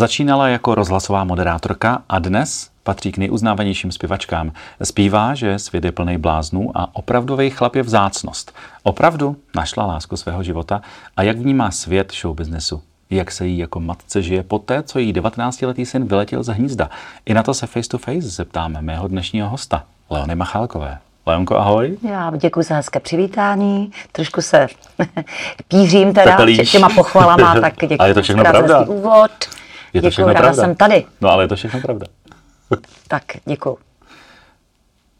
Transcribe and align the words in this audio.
Začínala 0.00 0.48
jako 0.48 0.74
rozhlasová 0.74 1.24
moderátorka 1.24 2.02
a 2.08 2.18
dnes 2.18 2.70
patří 2.82 3.12
k 3.12 3.18
nejuznávanějším 3.18 3.92
zpěvačkám. 3.92 4.52
Zpívá, 4.82 5.34
že 5.34 5.58
svět 5.58 5.84
je 5.84 5.92
plný 5.92 6.18
bláznů 6.18 6.70
a 6.74 6.88
opravdový 6.92 7.50
chlap 7.50 7.74
je 7.74 7.82
vzácnost. 7.82 8.54
Opravdu 8.82 9.36
našla 9.54 9.86
lásku 9.86 10.16
svého 10.16 10.42
života 10.42 10.80
a 11.16 11.22
jak 11.22 11.38
vnímá 11.38 11.70
svět 11.70 12.12
showbiznesu. 12.12 12.82
Jak 13.10 13.30
se 13.30 13.46
jí 13.46 13.58
jako 13.58 13.80
matce 13.80 14.22
žije 14.22 14.42
poté, 14.42 14.82
co 14.82 14.98
jí 14.98 15.12
19-letý 15.12 15.86
syn 15.86 16.04
vyletěl 16.04 16.42
z 16.42 16.48
hnízda. 16.48 16.90
I 17.26 17.34
na 17.34 17.42
to 17.42 17.54
se 17.54 17.66
face 17.66 17.88
to 17.88 17.98
face 17.98 18.20
zeptáme 18.20 18.82
mého 18.82 19.08
dnešního 19.08 19.48
hosta, 19.48 19.84
Leony 20.10 20.34
Machálkové. 20.34 20.98
Leonko, 21.26 21.56
ahoj. 21.56 21.98
Já 22.08 22.32
děkuji 22.36 22.62
za 22.62 22.74
hezké 22.74 23.00
přivítání. 23.00 23.92
Trošku 24.12 24.42
se 24.42 24.66
pířím 25.68 26.14
teda 26.14 26.38
těma 26.70 26.88
pochvalama, 26.88 27.54
tak 27.60 27.74
děkuji. 27.80 27.98
Ale 27.98 28.08
je 28.08 28.14
to 28.14 28.22
všechno 28.22 28.44
pravda. 28.44 28.80
úvod. 28.80 29.59
Je 29.92 30.02
to 30.02 30.10
všechno 30.10 30.32
pravda. 30.32 30.54
jsem 30.54 30.74
tady. 30.74 31.04
No 31.20 31.30
ale 31.30 31.44
je 31.44 31.48
to 31.48 31.56
všechno 31.56 31.80
pravda. 31.80 32.06
tak, 33.08 33.24
děkuji. 33.44 33.78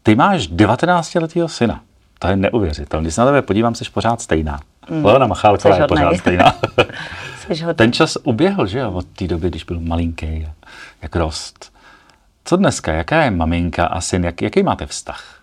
Ty 0.03 0.15
máš 0.15 0.49
19-letého 0.49 1.47
syna. 1.47 1.81
To 2.19 2.27
je 2.27 2.35
neuvěřitelné. 2.35 3.03
Když 3.03 3.15
se 3.15 3.21
na 3.21 3.27
tebe 3.27 3.41
podívám, 3.41 3.75
jsi 3.75 3.85
pořád 3.93 4.21
stejná. 4.21 4.59
Mm. 4.89 5.05
Leona 5.05 5.27
Machálková 5.27 5.75
je 5.75 5.87
pořád 5.87 6.17
stejná. 6.17 6.55
Ten 7.75 7.93
čas 7.93 8.17
uběhl, 8.23 8.67
že 8.67 8.79
jo, 8.79 8.91
od 8.91 9.05
té 9.05 9.27
doby, 9.27 9.49
když 9.49 9.63
byl 9.63 9.79
malinký, 9.79 10.47
jak 11.01 11.15
rost. 11.15 11.73
Co 12.45 12.57
dneska? 12.57 12.93
Jaká 12.93 13.23
je 13.23 13.31
maminka 13.31 13.85
a 13.85 14.01
syn? 14.01 14.23
Jak, 14.23 14.41
jaký 14.41 14.63
máte 14.63 14.85
vztah? 14.85 15.41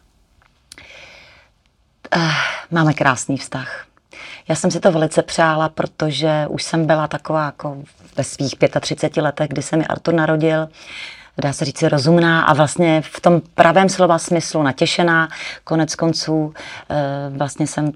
Uh, 2.17 2.33
máme 2.71 2.95
krásný 2.95 3.37
vztah. 3.37 3.87
Já 4.49 4.55
jsem 4.55 4.71
si 4.71 4.81
to 4.81 4.93
velice 4.93 5.23
přála, 5.23 5.69
protože 5.69 6.47
už 6.49 6.63
jsem 6.63 6.87
byla 6.87 7.09
taková 7.09 7.45
jako 7.45 7.77
ve 8.17 8.25
svých 8.25 8.55
35 8.81 9.23
letech, 9.23 9.49
kdy 9.49 9.63
se 9.63 9.77
mi 9.77 9.87
Artur 9.87 10.15
narodil, 10.15 10.69
dá 11.43 11.53
se 11.53 11.65
říct, 11.65 11.83
rozumná 11.83 12.43
a 12.43 12.55
vlastně 12.55 13.03
v 13.05 13.21
tom 13.21 13.41
pravém 13.55 13.89
slova 13.89 14.19
smyslu 14.19 14.63
natěšená. 14.63 15.29
Konec 15.65 15.95
konců 15.95 16.55
eh, 16.91 16.97
vlastně 17.37 17.67
jsem 17.67 17.93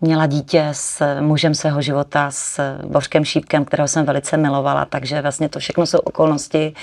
měla 0.00 0.26
dítě 0.26 0.68
s 0.72 1.20
mužem 1.20 1.54
svého 1.54 1.82
života, 1.82 2.30
s 2.30 2.60
Božkem 2.86 3.24
Šípkem, 3.24 3.64
kterého 3.64 3.88
jsem 3.88 4.04
velice 4.04 4.36
milovala, 4.36 4.84
takže 4.84 5.22
vlastně 5.22 5.48
to 5.48 5.58
všechno 5.58 5.86
jsou 5.86 5.98
okolnosti, 5.98 6.74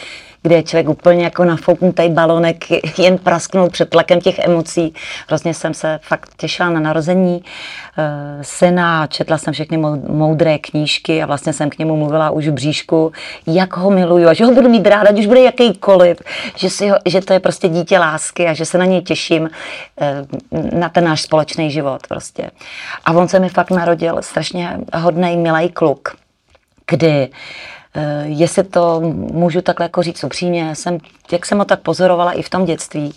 kde 0.41 0.55
je 0.55 0.63
člověk 0.63 0.89
úplně 0.89 1.23
jako 1.23 1.43
nafouknutý 1.43 2.09
balonek, 2.09 2.65
jen 2.97 3.17
prasknul 3.17 3.69
před 3.69 3.89
tlakem 3.89 4.21
těch 4.21 4.39
emocí. 4.39 4.93
Hrozně 5.27 5.53
jsem 5.53 5.73
se 5.73 5.99
fakt 6.03 6.29
těšila 6.37 6.69
na 6.69 6.79
narození 6.79 7.37
uh, 7.37 7.43
syna, 8.41 9.07
četla 9.07 9.37
jsem 9.37 9.53
všechny 9.53 9.77
moudré 10.07 10.57
knížky 10.57 11.23
a 11.23 11.25
vlastně 11.25 11.53
jsem 11.53 11.69
k 11.69 11.77
němu 11.77 11.97
mluvila 11.97 12.29
už 12.29 12.47
v 12.47 12.51
bříšku, 12.51 13.11
jak 13.47 13.77
ho 13.77 13.89
miluju 13.91 14.27
a 14.27 14.33
že 14.33 14.45
ho 14.45 14.51
budu 14.51 14.69
mít 14.69 14.87
ráda, 14.87 15.11
už 15.11 15.25
bude 15.25 15.41
jakýkoliv, 15.41 16.00
že, 16.55 16.69
si 16.69 16.89
ho, 16.89 16.97
že 17.05 17.21
to 17.21 17.33
je 17.33 17.39
prostě 17.39 17.67
dítě 17.67 17.99
lásky 17.99 18.47
a 18.47 18.53
že 18.53 18.65
se 18.65 18.77
na 18.77 18.85
něj 18.85 19.01
těším 19.01 19.41
uh, 19.41 20.79
na 20.79 20.89
ten 20.89 21.03
náš 21.03 21.21
společný 21.21 21.71
život 21.71 22.07
prostě. 22.07 22.51
A 23.05 23.11
on 23.11 23.27
se 23.27 23.39
mi 23.39 23.49
fakt 23.49 23.71
narodil 23.71 24.17
strašně 24.21 24.77
hodný, 24.93 25.37
milý 25.37 25.69
kluk, 25.69 26.15
kdy 26.91 27.29
Eh, 27.95 28.23
jestli 28.25 28.63
to 28.63 29.01
můžu 29.31 29.61
takhle 29.61 29.85
jako 29.85 30.03
říct 30.03 30.23
upřímně, 30.23 30.75
jsem, 30.75 30.97
jak 31.31 31.45
jsem 31.45 31.57
ho 31.57 31.65
tak 31.65 31.79
pozorovala 31.79 32.31
i 32.31 32.41
v 32.41 32.49
tom 32.49 32.65
dětství, 32.65 33.13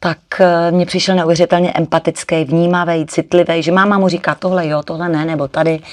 tak 0.00 0.18
eh, 0.40 0.70
mě 0.70 0.86
přišel 0.86 1.16
neuvěřitelně 1.16 1.72
empatický, 1.72 2.44
vnímavý, 2.44 3.06
citlivý, 3.06 3.62
že 3.62 3.72
máma 3.72 3.98
mu 3.98 4.08
říká 4.08 4.34
tohle 4.34 4.68
jo, 4.68 4.82
tohle 4.82 5.08
ne, 5.08 5.24
nebo 5.24 5.48
tady, 5.48 5.80
eh, 5.80 5.84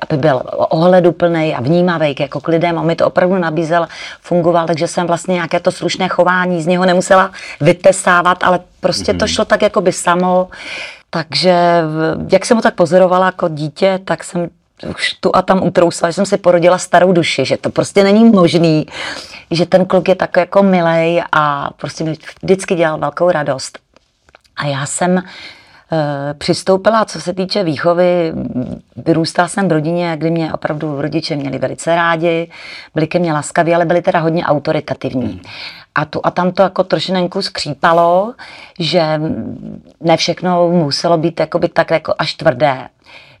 aby 0.00 0.16
byl 0.16 0.42
ohleduplný 0.56 1.54
a 1.54 1.60
vnímavý 1.60 2.14
jako 2.20 2.40
k 2.40 2.48
lidem. 2.48 2.78
A 2.78 2.82
mi 2.82 2.96
to 2.96 3.06
opravdu 3.06 3.38
nabízel, 3.38 3.86
fungoval, 4.20 4.66
takže 4.66 4.88
jsem 4.88 5.06
vlastně 5.06 5.34
nějaké 5.34 5.60
to 5.60 5.72
slušné 5.72 6.08
chování 6.08 6.62
z 6.62 6.66
něho 6.66 6.84
nemusela 6.84 7.30
vytesávat, 7.60 8.44
ale 8.44 8.60
prostě 8.80 9.12
mm-hmm. 9.12 9.18
to 9.18 9.24
mhm. 9.24 9.28
šlo 9.28 9.44
tak 9.44 9.62
jako 9.62 9.80
by 9.80 9.92
samo. 9.92 10.48
Takže 11.10 11.82
jak 12.32 12.46
jsem 12.46 12.56
ho 12.56 12.62
tak 12.62 12.74
pozorovala 12.74 13.26
jako 13.26 13.48
dítě, 13.48 14.00
tak 14.04 14.24
jsem 14.24 14.48
už 14.88 15.14
tu 15.20 15.36
a 15.36 15.42
tam 15.42 15.62
utrousila, 15.62 16.10
že 16.10 16.14
jsem 16.14 16.26
si 16.26 16.36
porodila 16.36 16.78
starou 16.78 17.12
duši, 17.12 17.44
že 17.44 17.56
to 17.56 17.70
prostě 17.70 18.04
není 18.04 18.24
možný, 18.24 18.86
že 19.50 19.66
ten 19.66 19.84
kluk 19.84 20.08
je 20.08 20.14
tak 20.14 20.36
jako 20.36 20.62
milej 20.62 21.22
a 21.32 21.70
prostě 21.76 22.04
mi 22.04 22.14
vždycky 22.42 22.74
dělal 22.74 22.98
velkou 22.98 23.30
radost. 23.30 23.78
A 24.56 24.66
já 24.66 24.86
jsem 24.86 25.22
přistoupila, 26.38 27.04
co 27.04 27.20
se 27.20 27.34
týče 27.34 27.64
výchovy, 27.64 28.32
vyrůstala 28.96 29.48
jsem 29.48 29.68
v 29.68 29.72
rodině, 29.72 30.16
kdy 30.16 30.30
mě 30.30 30.52
opravdu 30.52 31.00
rodiče 31.00 31.36
měli 31.36 31.58
velice 31.58 31.94
rádi, 31.94 32.50
byli 32.94 33.06
ke 33.06 33.18
mně 33.18 33.32
laskaví, 33.32 33.74
ale 33.74 33.84
byli 33.84 34.02
teda 34.02 34.18
hodně 34.18 34.44
autoritativní. 34.44 35.26
Hmm. 35.26 35.40
A 35.94 36.04
tu 36.04 36.20
a 36.24 36.30
tam 36.30 36.52
to 36.52 36.62
jako 36.62 36.84
trošinenku 36.84 37.42
skřípalo, 37.42 38.34
že 38.78 39.20
ne 40.00 40.16
všechno 40.16 40.68
muselo 40.68 41.18
být 41.18 41.40
jakoby 41.40 41.68
tak 41.68 41.90
jako 41.90 42.14
až 42.18 42.34
tvrdé 42.34 42.88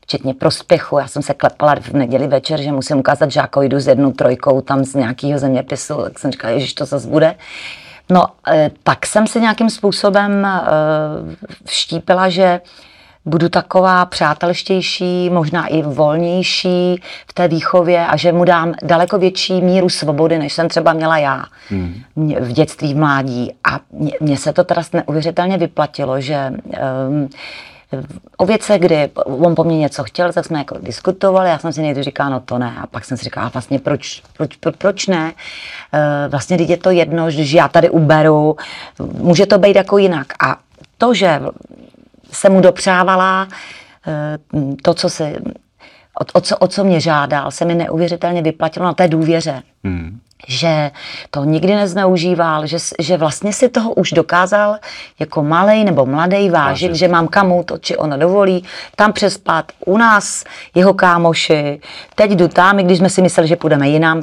včetně 0.00 0.34
prospěchu. 0.34 0.98
Já 0.98 1.08
jsem 1.08 1.22
se 1.22 1.34
klepala 1.34 1.74
v 1.74 1.92
neděli 1.92 2.26
večer, 2.26 2.62
že 2.62 2.72
musím 2.72 2.98
ukázat 2.98 3.30
žákoidu 3.30 3.80
s 3.80 3.86
jednou 3.86 4.12
trojkou 4.12 4.60
tam 4.60 4.84
z 4.84 4.94
nějakého 4.94 5.38
zeměpisu, 5.38 5.94
tak 6.02 6.18
jsem 6.18 6.30
říkala, 6.32 6.58
že 6.58 6.74
to 6.74 6.84
zase 6.84 7.08
bude. 7.08 7.34
No, 8.10 8.26
e, 8.48 8.70
tak 8.82 9.06
jsem 9.06 9.26
si 9.26 9.40
nějakým 9.40 9.70
způsobem 9.70 10.46
e, 10.46 10.60
vštípila, 11.64 12.28
že 12.28 12.60
budu 13.24 13.48
taková 13.48 14.06
přátelštější, 14.06 15.30
možná 15.30 15.66
i 15.66 15.82
volnější 15.82 17.02
v 17.28 17.32
té 17.34 17.48
výchově 17.48 18.06
a 18.06 18.16
že 18.16 18.32
mu 18.32 18.44
dám 18.44 18.74
daleko 18.82 19.18
větší 19.18 19.60
míru 19.62 19.88
svobody, 19.88 20.38
než 20.38 20.52
jsem 20.52 20.68
třeba 20.68 20.92
měla 20.92 21.18
já 21.18 21.44
hmm. 21.68 21.94
v 22.40 22.52
dětství, 22.52 22.94
v 22.94 22.96
mládí. 22.96 23.52
A 23.72 23.80
mně 24.20 24.36
se 24.36 24.52
to 24.52 24.64
teda 24.64 24.82
neuvěřitelně 24.92 25.58
vyplatilo, 25.58 26.20
že 26.20 26.52
um, 27.08 27.28
o 28.36 28.46
věcech, 28.46 28.80
kdy 28.80 29.10
on 29.24 29.54
po 29.54 29.64
mně 29.64 29.78
něco 29.78 30.04
chtěl, 30.04 30.32
tak 30.32 30.44
jsme 30.44 30.58
jako 30.58 30.78
diskutovali, 30.78 31.50
já 31.50 31.58
jsem 31.58 31.72
si 31.72 31.82
někdy 31.82 32.02
říkala, 32.02 32.30
no 32.30 32.40
to 32.40 32.58
ne, 32.58 32.74
a 32.82 32.86
pak 32.86 33.04
jsem 33.04 33.16
si 33.16 33.24
říkala, 33.24 33.48
vlastně 33.48 33.78
proč, 33.78 34.22
proč, 34.36 34.56
proč 34.78 35.06
ne, 35.06 35.32
e, 35.92 36.28
vlastně 36.28 36.58
teď 36.58 36.70
je 36.70 36.76
to 36.76 36.90
jedno, 36.90 37.30
že 37.30 37.56
já 37.56 37.68
tady 37.68 37.90
uberu, 37.90 38.56
může 38.98 39.46
to 39.46 39.58
být 39.58 39.76
jako 39.76 39.98
jinak. 39.98 40.26
A 40.40 40.56
to, 40.98 41.14
že 41.14 41.40
se 42.32 42.48
mu 42.48 42.60
dopřávala 42.60 43.48
e, 44.06 44.38
to, 44.82 44.94
co 44.94 45.10
se 45.10 45.32
o, 46.20 46.24
o, 46.32 46.40
co, 46.40 46.56
o 46.56 46.68
co 46.68 46.84
mě 46.84 47.00
žádal, 47.00 47.50
se 47.50 47.64
mi 47.64 47.74
neuvěřitelně 47.74 48.42
vyplatilo 48.42 48.86
na 48.86 48.94
té 48.94 49.08
důvěře. 49.08 49.62
Hmm 49.84 50.20
že 50.48 50.90
to 51.30 51.44
nikdy 51.44 51.74
nezneužíval, 51.74 52.66
že, 52.66 52.76
že 52.98 53.16
vlastně 53.16 53.52
si 53.52 53.68
toho 53.68 53.92
už 53.92 54.12
dokázal 54.12 54.76
jako 55.18 55.42
malý 55.42 55.84
nebo 55.84 56.06
mladý 56.06 56.50
vážit, 56.50 56.88
Vážit. 56.88 56.94
že 56.94 57.08
mám 57.08 57.28
kamu 57.28 57.62
to, 57.62 57.78
či 57.78 57.96
ona 57.96 58.16
dovolí, 58.16 58.64
tam 58.96 59.12
přespat, 59.12 59.72
u 59.86 59.98
nás 59.98 60.44
jeho 60.74 60.94
kámoši, 60.94 61.80
teď 62.14 62.30
jdu 62.30 62.48
tam, 62.48 62.78
i 62.78 62.82
když 62.82 62.98
jsme 62.98 63.10
si 63.10 63.22
mysleli, 63.22 63.48
že 63.48 63.56
půjdeme 63.56 63.88
jinam, 63.88 64.22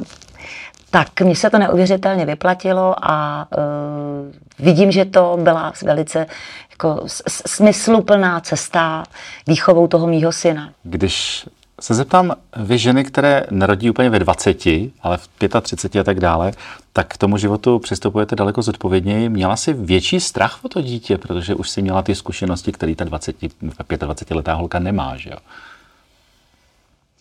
tak 0.90 1.20
mně 1.20 1.36
se 1.36 1.50
to 1.50 1.58
neuvěřitelně 1.58 2.26
vyplatilo 2.26 2.94
a 3.02 3.46
uh, 3.56 4.66
vidím, 4.66 4.92
že 4.92 5.04
to 5.04 5.38
byla 5.42 5.72
velice 5.82 6.26
jako 6.70 7.00
smysluplná 7.46 8.40
cesta 8.40 9.04
výchovou 9.46 9.86
toho 9.86 10.06
mýho 10.06 10.32
syna. 10.32 10.70
Když 10.82 11.46
se 11.80 11.94
zeptám, 11.94 12.34
vy 12.56 12.78
ženy, 12.78 13.04
které 13.04 13.44
narodí 13.50 13.90
úplně 13.90 14.10
ve 14.10 14.18
20, 14.18 14.66
ale 15.02 15.16
v 15.16 15.28
35 15.62 16.00
a 16.00 16.04
tak 16.04 16.20
dále, 16.20 16.52
tak 16.92 17.06
k 17.08 17.16
tomu 17.16 17.36
životu 17.36 17.78
přistupujete 17.78 18.36
daleko 18.36 18.62
zodpovědněji. 18.62 19.28
Měla 19.28 19.56
si 19.56 19.72
větší 19.72 20.20
strach 20.20 20.58
o 20.62 20.68
to 20.68 20.80
dítě, 20.80 21.18
protože 21.18 21.54
už 21.54 21.70
si 21.70 21.82
měla 21.82 22.02
ty 22.02 22.14
zkušenosti, 22.14 22.72
které 22.72 22.94
ta 22.94 23.04
20, 23.04 23.36
25 23.98 24.36
letá 24.36 24.54
holka 24.54 24.78
nemá, 24.78 25.16
že 25.16 25.30
jo? 25.30 25.36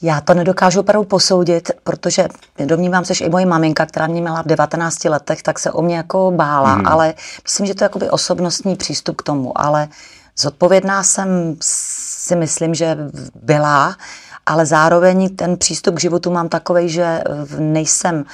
Já 0.02 0.22
to 0.22 0.34
nedokážu 0.34 0.80
opravdu 0.80 1.08
posoudit, 1.08 1.72
protože 1.84 2.28
domnívám 2.66 3.06
se, 3.06 3.14
že 3.14 3.26
i 3.26 3.30
moje 3.30 3.46
maminka, 3.46 3.86
která 3.86 4.08
mě 4.08 4.22
měla 4.22 4.42
v 4.42 4.46
19 4.46 5.06
letech, 5.06 5.44
tak 5.44 5.60
se 5.60 5.72
o 5.72 5.82
mě 5.82 5.98
jako 5.98 6.32
bála, 6.32 6.76
mm. 6.76 6.88
ale 6.88 7.14
myslím, 7.44 7.66
že 7.66 7.76
to 7.76 7.84
je 7.84 7.86
jakoby 7.86 8.10
osobnostní 8.10 8.76
přístup 8.76 9.16
k 9.16 9.24
tomu, 9.24 9.62
ale 9.62 9.88
zodpovědná 10.38 11.04
jsem 11.04 11.56
si 11.62 12.36
myslím, 12.36 12.76
že 12.76 12.98
byla, 13.36 13.96
ale 14.48 14.66
zároveň 14.66 15.36
ten 15.36 15.58
přístup 15.58 15.96
k 15.96 16.00
životu 16.00 16.32
mám 16.32 16.50
takový, 16.50 16.90
že 16.90 17.04
eh, 17.04 17.24
nejsem 17.60 18.26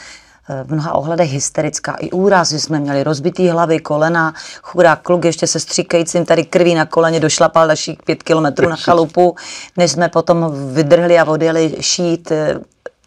eh, 0.49 0.63
v 0.63 0.73
mnoha 0.73 0.93
ohledech 0.93 1.31
hysterická. 1.31 1.95
I 1.99 2.11
úrazy 2.11 2.59
jsme 2.59 2.79
měli 2.79 3.03
rozbitý 3.03 3.49
hlavy, 3.49 3.79
kolena, 3.79 4.33
chudák 4.61 5.01
kluk 5.01 5.25
ještě 5.25 5.47
se 5.47 5.59
stříkajícím 5.59 6.25
tady 6.25 6.43
krví 6.45 6.75
na 6.75 6.85
koleně 6.85 7.19
došlapal 7.19 7.67
dalších 7.67 8.03
pět 8.05 8.23
kilometrů 8.23 8.69
na 8.69 8.75
chalupu, 8.75 9.35
než 9.77 9.91
jsme 9.91 10.09
potom 10.09 10.51
vydrhli 10.73 11.19
a 11.19 11.25
odjeli 11.25 11.75
šít 11.79 12.31
eh, 12.31 12.59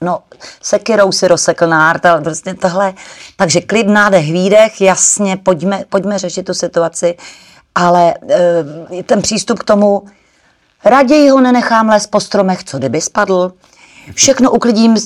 no, 0.02 0.18
sekirou 0.62 1.12
si 1.12 1.28
rozsekl 1.28 1.66
nárt 1.66 2.06
a 2.06 2.20
prostě 2.20 2.54
tohle. 2.54 2.94
Takže 3.36 3.60
klid, 3.60 3.88
nádech, 3.88 4.32
výdech, 4.32 4.80
jasně, 4.80 5.36
pojďme, 5.36 5.84
pojďme 5.88 6.18
řešit 6.18 6.42
tu 6.42 6.54
situaci, 6.54 7.16
ale 7.74 8.14
ten 9.06 9.22
přístup 9.22 9.58
k 9.58 9.64
tomu, 9.64 10.02
Raději 10.84 11.28
ho 11.28 11.40
nenechám 11.40 11.88
lézt 11.88 12.11
po 12.11 12.20
stromech, 12.20 12.64
co 12.64 12.78
kdyby 12.78 13.00
spadl. 13.00 13.52
všechno 14.14 14.50
uklidím, 14.50 14.96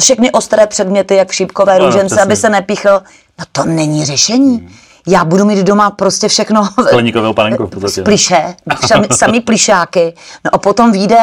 všechny 0.00 0.30
ostré 0.30 0.66
předměty, 0.66 1.14
jak 1.14 1.32
šípkové 1.32 1.78
no, 1.78 1.86
růžence, 1.86 2.14
no, 2.14 2.22
aby 2.22 2.36
se 2.36 2.48
nepíchl. 2.48 3.02
No 3.38 3.44
to 3.52 3.64
není 3.64 4.04
řešení. 4.04 4.58
Hmm. 4.58 4.72
Já 5.06 5.24
budu 5.24 5.44
mít 5.44 5.58
doma 5.58 5.90
prostě 5.90 6.28
všechno. 6.28 6.68
Skleníkovou 6.86 7.34
panenku 7.34 7.66
v 7.66 7.70
podstatě. 7.70 8.02
Pliše, 8.02 8.54
sami, 8.86 9.08
sami 9.10 9.40
plišáky. 9.40 10.14
No 10.44 10.54
a 10.54 10.58
potom 10.58 10.92
vyjde, 10.92 11.18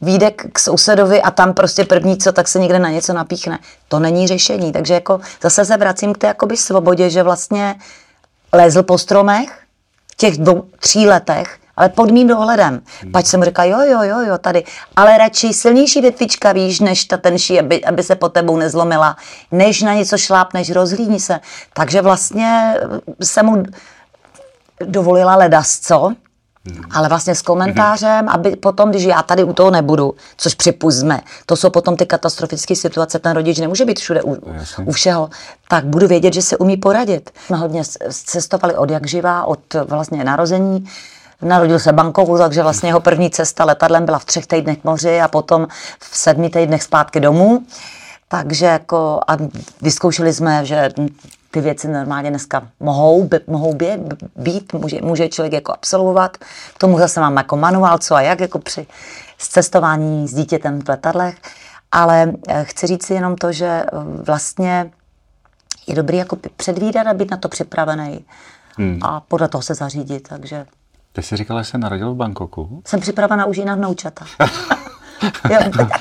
vyjde 0.00 0.30
k 0.30 0.58
sousedovi 0.58 1.22
a 1.22 1.30
tam 1.30 1.54
prostě 1.54 1.84
první 1.84 2.16
co, 2.16 2.32
tak 2.32 2.48
se 2.48 2.58
někde 2.58 2.78
na 2.78 2.90
něco 2.90 3.12
napíchne. 3.12 3.58
To 3.88 3.98
není 3.98 4.28
řešení. 4.28 4.72
Takže 4.72 4.94
jako 4.94 5.20
zase 5.42 5.64
se 5.64 5.76
vracím 5.76 6.12
k 6.12 6.18
té 6.18 6.26
jakoby 6.26 6.56
svobodě, 6.56 7.10
že 7.10 7.22
vlastně 7.22 7.74
lézl 8.52 8.82
po 8.82 8.98
stromech 8.98 9.60
v 10.12 10.16
těch 10.16 10.38
dvou, 10.38 10.64
tří 10.80 11.06
letech 11.06 11.58
ale 11.76 11.88
pod 11.88 12.10
mým 12.10 12.28
dohledem. 12.28 12.82
Hmm. 13.00 13.12
Pač 13.12 13.26
jsem 13.26 13.44
říkal, 13.44 13.66
jo, 13.66 13.78
jo, 13.80 14.02
jo, 14.02 14.20
jo, 14.20 14.38
tady. 14.38 14.64
Ale 14.96 15.18
radši 15.18 15.52
silnější 15.52 16.00
větvička, 16.00 16.52
víš, 16.52 16.80
než 16.80 17.04
ta 17.04 17.16
tenší, 17.16 17.60
aby, 17.60 17.84
aby 17.84 18.02
se 18.02 18.14
po 18.14 18.28
tebou 18.28 18.56
nezlomila, 18.56 19.16
než 19.50 19.82
na 19.82 19.94
něco 19.94 20.18
šlápneš, 20.18 20.70
rozhlídni 20.70 21.20
se. 21.20 21.40
Takže 21.74 22.02
vlastně 22.02 22.74
jsem 23.22 23.46
mu 23.46 23.62
dovolila 24.80 25.36
ledas, 25.36 25.78
co? 25.78 26.12
Hmm. 26.66 26.84
Ale 26.90 27.08
vlastně 27.08 27.34
s 27.34 27.42
komentářem, 27.42 28.28
aby 28.28 28.56
potom, 28.56 28.90
když 28.90 29.02
já 29.02 29.22
tady 29.22 29.44
u 29.44 29.52
toho 29.52 29.70
nebudu, 29.70 30.14
což 30.36 30.54
připustme, 30.54 31.20
to 31.46 31.56
jsou 31.56 31.70
potom 31.70 31.96
ty 31.96 32.06
katastrofické 32.06 32.76
situace, 32.76 33.18
ten 33.18 33.32
rodič 33.32 33.58
nemůže 33.58 33.84
být 33.84 34.00
všude 34.00 34.22
u, 34.22 34.36
u 34.84 34.92
všeho, 34.92 35.30
tak 35.68 35.84
budu 35.84 36.08
vědět, 36.08 36.34
že 36.34 36.42
se 36.42 36.56
umí 36.56 36.76
poradit. 36.76 37.30
Jsme 37.46 37.56
hodně 37.56 37.82
cestovali 38.10 38.76
od 38.76 38.90
jak 38.90 39.06
živá, 39.06 39.44
od 39.44 39.74
vlastně 39.74 40.24
narození, 40.24 40.86
Narodil 41.42 41.78
se 41.78 41.92
Bangkoku, 41.92 42.38
takže 42.38 42.62
vlastně 42.62 42.88
jeho 42.88 43.00
první 43.00 43.30
cesta 43.30 43.64
letadlem 43.64 44.04
byla 44.04 44.18
v 44.18 44.24
třech 44.24 44.46
týdnech 44.46 44.84
moři 44.84 45.20
a 45.20 45.28
potom 45.28 45.66
v 45.98 46.16
sedmi 46.16 46.50
týdnech 46.50 46.82
zpátky 46.82 47.20
domů. 47.20 47.62
Takže 48.28 48.66
jako 48.66 49.20
a 49.28 49.36
vyzkoušeli 49.82 50.32
jsme, 50.32 50.64
že 50.64 50.90
ty 51.50 51.60
věci 51.60 51.88
normálně 51.88 52.30
dneska 52.30 52.68
mohou, 52.80 53.24
by, 53.24 53.40
mohou 53.46 53.74
být, 53.74 54.00
být 54.36 54.72
může, 54.72 55.02
může 55.02 55.28
člověk 55.28 55.52
jako 55.52 55.72
absolvovat. 55.72 56.36
K 56.74 56.78
tomu 56.78 56.98
zase 56.98 57.20
mám 57.20 57.36
jako 57.36 57.56
manuál, 57.56 57.98
co 57.98 58.14
a 58.14 58.20
jak 58.20 58.40
jako 58.40 58.58
při 58.58 58.86
cestování 59.38 60.28
s 60.28 60.34
dítětem 60.34 60.82
v 60.82 60.88
letadlech. 60.88 61.36
Ale 61.92 62.32
eh, 62.48 62.64
chci 62.64 62.86
říct 62.86 63.06
si 63.06 63.14
jenom 63.14 63.36
to, 63.36 63.52
že 63.52 63.66
eh, 63.66 63.86
vlastně 64.24 64.90
je 65.86 65.94
dobrý 65.94 66.16
jako 66.16 66.36
předvídat 66.56 67.06
a 67.06 67.14
být 67.14 67.30
na 67.30 67.36
to 67.36 67.48
připravený 67.48 68.24
hmm. 68.76 68.98
a 69.02 69.20
podle 69.20 69.48
toho 69.48 69.62
se 69.62 69.74
zařídit. 69.74 70.28
Takže 70.28 70.66
ty 71.12 71.22
jsi 71.22 71.36
říkala, 71.36 71.62
že 71.62 71.70
jsi 71.70 71.78
narodil 71.78 72.14
v 72.14 72.16
Bangkoku? 72.16 72.82
Jsem 72.86 73.00
připravena 73.00 73.44
už 73.44 73.56
jinak 73.56 73.78
vnoučata. 73.78 74.26
jo, 75.50 75.58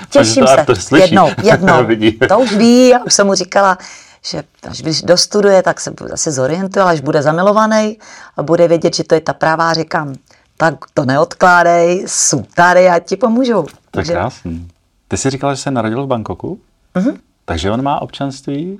těším 0.09 0.45
se. 0.47 0.97
Jednou, 0.97 1.29
jednou. 1.43 1.85
to 2.29 2.39
už 2.39 2.55
ví, 2.55 2.87
já 2.87 3.03
už 3.03 3.13
jsem 3.13 3.27
mu 3.27 3.33
říkala, 3.33 3.77
že 4.25 4.43
až 4.69 4.81
když 4.81 5.01
dostuduje, 5.01 5.63
tak 5.63 5.79
se 5.79 5.93
zase 6.09 6.31
zorientuje, 6.31 6.83
ale 6.83 6.91
až 6.91 7.01
bude 7.01 7.21
zamilovaný 7.21 7.97
a 8.37 8.43
bude 8.43 8.67
vědět, 8.67 8.95
že 8.95 9.03
to 9.03 9.15
je 9.15 9.21
ta 9.21 9.33
pravá, 9.33 9.73
říkám, 9.73 10.15
tak 10.57 10.75
to 10.93 11.05
neodkládej, 11.05 12.05
jsou 12.07 12.43
tady, 12.55 12.89
a 12.89 12.99
ti 12.99 13.15
pomůžu. 13.15 13.63
Tak 13.63 13.73
Takže... 13.91 14.13
krásný. 14.13 14.67
Ty 15.07 15.17
jsi 15.17 15.29
říkala, 15.29 15.53
že 15.53 15.61
se 15.61 15.71
narodil 15.71 16.03
v 16.03 16.07
Bangkoku? 16.07 16.59
Mm-hmm. 16.95 17.17
Takže 17.45 17.71
on 17.71 17.81
má 17.83 18.01
občanství? 18.01 18.79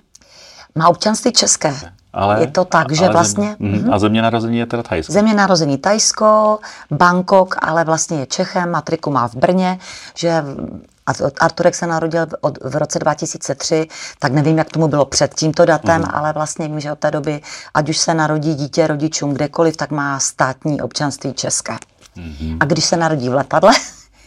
Má 0.75 0.89
občanství 0.89 1.31
české. 1.31 1.75
Ale, 2.13 2.41
je 2.41 2.47
to 2.47 2.65
tak, 2.65 2.91
že 2.91 3.09
vlastně... 3.09 3.55
Zem, 3.59 3.83
mm, 3.83 3.93
a 3.93 3.99
země 3.99 4.21
narození 4.21 4.57
je 4.57 4.65
teda 4.65 4.83
Tajsko. 4.83 5.13
Země 5.13 5.33
narození 5.33 5.77
Tajsko, 5.77 6.59
Bangkok, 6.91 7.55
ale 7.61 7.83
vlastně 7.83 8.19
je 8.19 8.25
Čechem, 8.25 8.71
matriku 8.71 9.11
má 9.11 9.27
v 9.27 9.35
Brně, 9.35 9.79
že 10.15 10.43
Arturek 11.39 11.75
se 11.75 11.87
narodil 11.87 12.27
od, 12.41 12.57
v 12.63 12.75
roce 12.75 12.99
2003, 12.99 13.87
tak 14.19 14.31
nevím, 14.31 14.57
jak 14.57 14.69
tomu 14.69 14.87
bylo 14.87 15.05
před 15.05 15.35
tímto 15.35 15.65
datem, 15.65 16.01
mm. 16.01 16.07
ale 16.13 16.33
vlastně 16.33 16.67
vím, 16.67 16.79
že 16.79 16.91
od 16.91 16.99
té 16.99 17.11
doby, 17.11 17.41
ať 17.73 17.89
už 17.89 17.97
se 17.97 18.13
narodí 18.13 18.55
dítě 18.55 18.87
rodičům 18.87 19.33
kdekoliv, 19.33 19.77
tak 19.77 19.91
má 19.91 20.19
státní 20.19 20.81
občanství 20.81 21.33
české. 21.33 21.77
Mm. 22.15 22.57
A 22.59 22.65
když 22.65 22.85
se 22.85 22.97
narodí 22.97 23.29
v 23.29 23.33
letadle... 23.33 23.73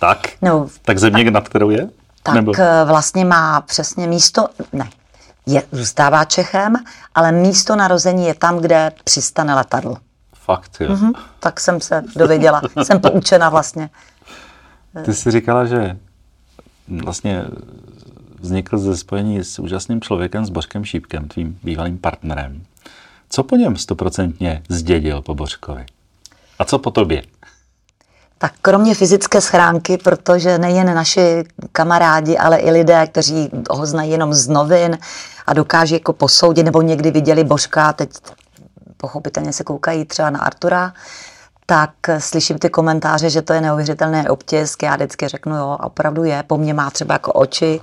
Tak? 0.00 0.18
No, 0.42 0.68
tak 0.82 0.98
země, 0.98 1.30
nad 1.30 1.48
kterou 1.48 1.70
je? 1.70 1.88
Tak 2.22 2.34
Nebo? 2.34 2.52
Eh, 2.58 2.84
vlastně 2.84 3.24
má 3.24 3.60
přesně 3.60 4.06
místo, 4.06 4.48
ne, 4.72 4.88
je, 5.46 5.62
zůstává 5.72 6.24
Čechem, 6.24 6.76
ale 7.14 7.32
místo 7.32 7.76
narození 7.76 8.26
je 8.26 8.34
tam, 8.34 8.58
kde 8.58 8.92
přistane 9.04 9.54
letadlo. 9.54 9.96
Fakt, 10.34 10.76
jo. 10.80 10.94
Mm-hmm, 10.94 11.12
tak 11.40 11.60
jsem 11.60 11.80
se 11.80 12.02
dověděla, 12.16 12.62
jsem 12.82 13.00
poučena 13.00 13.48
vlastně. 13.48 13.90
Ty 15.04 15.14
jsi 15.14 15.30
říkala, 15.30 15.64
že 15.64 15.96
vlastně 16.88 17.44
vznikl 18.40 18.78
ze 18.78 18.96
spojení 18.96 19.44
s 19.44 19.58
úžasným 19.58 20.00
člověkem, 20.00 20.46
s 20.46 20.50
Bořkem 20.50 20.84
Šípkem, 20.84 21.28
tvým 21.28 21.58
bývalým 21.62 21.98
partnerem. 21.98 22.62
Co 23.28 23.42
po 23.42 23.56
něm 23.56 23.76
stoprocentně 23.76 24.62
zdědil 24.68 25.22
po 25.22 25.34
Bořkovi? 25.34 25.86
A 26.58 26.64
co 26.64 26.78
po 26.78 26.90
tobě? 26.90 27.22
Tak 28.44 28.52
kromě 28.62 28.94
fyzické 28.94 29.40
schránky, 29.40 29.98
protože 29.98 30.58
nejen 30.58 30.94
naši 30.94 31.44
kamarádi, 31.72 32.38
ale 32.38 32.56
i 32.56 32.70
lidé, 32.70 33.06
kteří 33.06 33.50
ho 33.70 33.86
znají 33.86 34.10
jenom 34.10 34.34
z 34.34 34.48
novin 34.48 34.98
a 35.46 35.54
dokáží 35.54 35.94
jako 35.94 36.12
posoudit, 36.12 36.62
nebo 36.62 36.82
někdy 36.82 37.10
viděli 37.10 37.44
Božka, 37.44 37.92
teď 37.92 38.10
pochopitelně 38.96 39.52
se 39.52 39.64
koukají 39.64 40.04
třeba 40.04 40.30
na 40.30 40.40
Artura, 40.40 40.92
tak 41.66 41.90
slyším 42.18 42.58
ty 42.58 42.70
komentáře, 42.70 43.30
že 43.30 43.42
to 43.42 43.52
je 43.52 43.60
neuvěřitelný 43.60 44.28
obtisk. 44.28 44.82
Já 44.82 44.94
vždycky 44.96 45.28
řeknu, 45.28 45.56
jo, 45.56 45.78
opravdu 45.82 46.24
je. 46.24 46.42
Po 46.46 46.56
mně 46.56 46.74
má 46.74 46.90
třeba 46.90 47.14
jako 47.14 47.32
oči, 47.32 47.80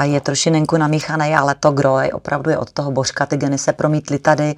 a 0.00 0.04
je 0.04 0.20
trošinenku 0.20 0.76
namíchaný, 0.76 1.34
ale 1.34 1.54
to 1.54 1.70
gro 1.70 2.00
je 2.00 2.12
opravdu 2.12 2.50
je 2.50 2.58
od 2.58 2.72
toho 2.72 2.90
božka, 2.90 3.26
ty 3.26 3.36
geny 3.36 3.58
se 3.58 3.72
promítly 3.72 4.18
tady 4.18 4.54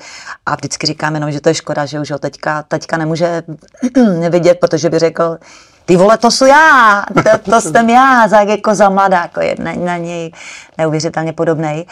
a 0.47 0.55
vždycky 0.55 0.87
říkám 0.87 1.15
jenom, 1.15 1.33
že 1.33 1.41
to 1.41 1.49
je 1.49 1.55
škoda, 1.55 1.87
že 1.87 2.01
už 2.01 2.11
ho 2.11 2.19
teďka, 2.19 2.63
teďka 2.63 2.97
nemůže 2.97 3.43
vidět, 4.31 4.61
protože 4.61 4.91
by 4.91 4.99
řekl, 4.99 5.39
ty 5.85 5.97
vole, 5.97 6.19
to 6.19 6.31
jsou 6.31 6.47
já, 6.47 7.05
to, 7.15 7.51
to 7.51 7.61
jsem 7.61 7.91
já, 7.91 8.29
za, 8.29 8.41
jako 8.41 8.75
za 8.75 9.09
jako 9.11 9.41
je 9.41 9.57
na, 9.59 9.73
na 9.73 9.97
něj 9.97 10.33
neuvěřitelně 10.79 11.33
podobný. 11.33 11.87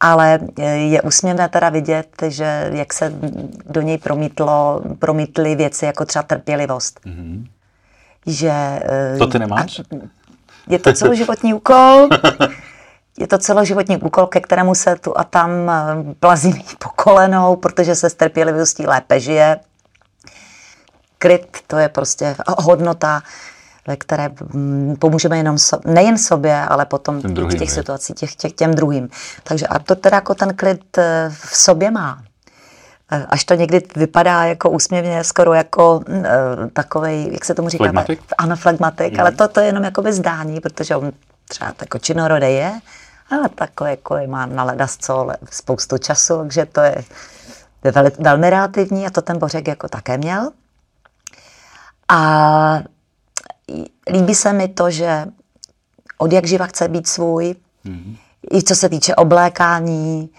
Ale 0.00 0.38
je 0.74 1.02
úsměvné 1.02 1.48
teda 1.48 1.68
vidět, 1.68 2.08
že 2.28 2.70
jak 2.72 2.92
se 2.92 3.12
do 3.66 3.80
něj 3.80 3.98
promítlo, 3.98 4.82
promítly 4.98 5.54
věci 5.54 5.84
jako 5.84 6.04
třeba 6.04 6.22
trpělivost. 6.22 7.00
Mm-hmm. 7.06 7.46
Že, 8.26 8.80
to 9.18 9.26
ty 9.26 9.38
nemáš? 9.38 9.80
Je 10.68 10.78
to 10.78 10.92
celoživotní 10.92 11.54
úkol. 11.54 12.08
je 13.18 13.26
to 13.26 13.38
celoživotní 13.38 13.96
úkol, 13.96 14.26
ke 14.26 14.40
kterému 14.40 14.74
se 14.74 14.96
tu 14.96 15.18
a 15.18 15.24
tam 15.24 15.50
eh, 15.70 16.14
plazí 16.20 16.64
po 16.78 16.88
kolenou, 16.88 17.56
protože 17.56 17.94
se 17.94 18.10
s 18.10 18.14
trpělivostí 18.14 18.86
lépe 18.86 19.20
žije. 19.20 19.60
Kryt, 21.18 21.58
to 21.66 21.78
je 21.78 21.88
prostě 21.88 22.36
hodnota, 22.46 23.22
ve 23.86 23.96
které 23.96 24.30
mm, 24.52 24.96
pomůžeme 24.98 25.36
jenom 25.36 25.58
so, 25.58 25.90
nejen 25.90 26.18
sobě, 26.18 26.60
ale 26.60 26.86
potom 26.86 27.22
druhým, 27.22 27.56
v 27.56 27.58
těch 27.58 27.70
situacích 27.70 28.16
těch, 28.16 28.34
těch, 28.34 28.52
těm 28.52 28.74
druhým. 28.74 29.08
Takže 29.42 29.66
Artur 29.66 29.96
teda 29.96 30.16
jako 30.16 30.34
ten 30.34 30.56
klid 30.56 30.98
eh, 30.98 31.30
v 31.30 31.56
sobě 31.56 31.90
má. 31.90 32.22
Eh, 33.12 33.26
až 33.28 33.44
to 33.44 33.54
někdy 33.54 33.82
vypadá 33.96 34.44
jako 34.44 34.70
úsměvně, 34.70 35.24
skoro 35.24 35.52
jako 35.52 35.96
uh, 35.96 36.24
takový, 36.72 37.28
jak 37.32 37.44
se 37.44 37.54
tomu 37.54 37.68
říká? 37.68 37.84
Flagmatik? 37.84 38.20
Ano, 38.38 38.56
flagmatik, 38.56 39.14
mm. 39.14 39.20
ale 39.20 39.32
to, 39.32 39.48
to 39.48 39.60
je 39.60 39.66
jenom 39.66 39.84
jako 39.84 40.02
zdání, 40.12 40.60
protože 40.60 40.96
on 40.96 41.12
třeba 41.48 41.72
jako 41.80 41.98
činorodej 41.98 42.54
je, 42.54 42.72
ale 43.30 43.48
takhle 43.48 43.90
jako 43.90 44.16
má 44.26 44.46
na 44.46 44.64
ledasco 44.64 45.30
spoustu 45.50 45.98
času, 45.98 46.38
takže 46.38 46.66
to 46.66 46.80
je 46.80 47.04
vel, 47.92 48.10
velmi 48.18 48.50
relativní 48.50 49.06
a 49.06 49.10
to 49.10 49.22
ten 49.22 49.38
Bořek 49.38 49.68
jako 49.68 49.88
také 49.88 50.18
měl. 50.18 50.50
A 52.08 52.82
líbí 54.10 54.34
se 54.34 54.52
mi 54.52 54.68
to, 54.68 54.90
že 54.90 55.26
od 56.18 56.32
jak 56.32 56.46
živa 56.46 56.66
chce 56.66 56.88
být 56.88 57.08
svůj, 57.08 57.54
mm-hmm. 57.84 58.16
i 58.52 58.62
co 58.62 58.74
se 58.74 58.88
týče 58.88 59.14
oblékání, 59.14 60.30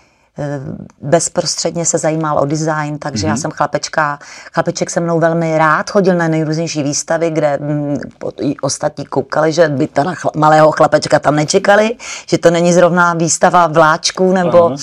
bezprostředně 1.01 1.85
se 1.85 1.97
zajímal 1.97 2.39
o 2.39 2.45
design, 2.45 2.97
takže 2.99 3.23
mm-hmm. 3.23 3.27
já 3.27 3.33
mhm. 3.33 3.41
jsem 3.41 3.51
chlapečka, 3.51 4.19
chlapeček 4.53 4.89
se 4.89 4.99
mnou 4.99 5.19
velmi 5.19 5.57
rád 5.57 5.89
chodil 5.89 6.15
na 6.15 6.27
nejrůznější 6.27 6.83
výstavy, 6.83 7.29
kde 7.29 7.57
mm, 7.61 7.97
i 8.41 8.57
ostatní 8.57 9.05
koukali, 9.05 9.51
že 9.51 9.69
by 9.69 9.87
teda 9.87 10.13
chla, 10.13 10.31
malého 10.35 10.71
chlapečka 10.71 11.19
tam 11.19 11.35
nečekali, 11.35 11.95
že 12.29 12.37
to 12.37 12.51
není 12.51 12.73
zrovna 12.73 13.13
výstava 13.13 13.67
vláčků 13.67 14.31
nebo, 14.31 14.65
uh 14.65 14.75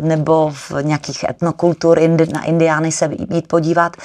nebo 0.00 0.52
v 0.54 0.72
nějakých 0.82 1.24
etnokultur 1.24 1.98
indi, 1.98 2.26
na 2.26 2.44
indiány 2.44 2.92
se 2.92 3.10
jít 3.30 3.48
podívat 3.48 3.96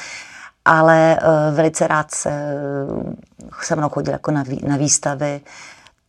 ale 0.66 1.20
uh, 1.22 1.56
velice 1.56 1.88
rád 1.88 2.12
se, 2.12 2.32
se 3.62 3.76
mnou 3.76 3.90
chodil 3.90 4.14
jako 4.14 4.32
na, 4.32 4.44
na 4.68 4.78
výstavy 4.78 5.42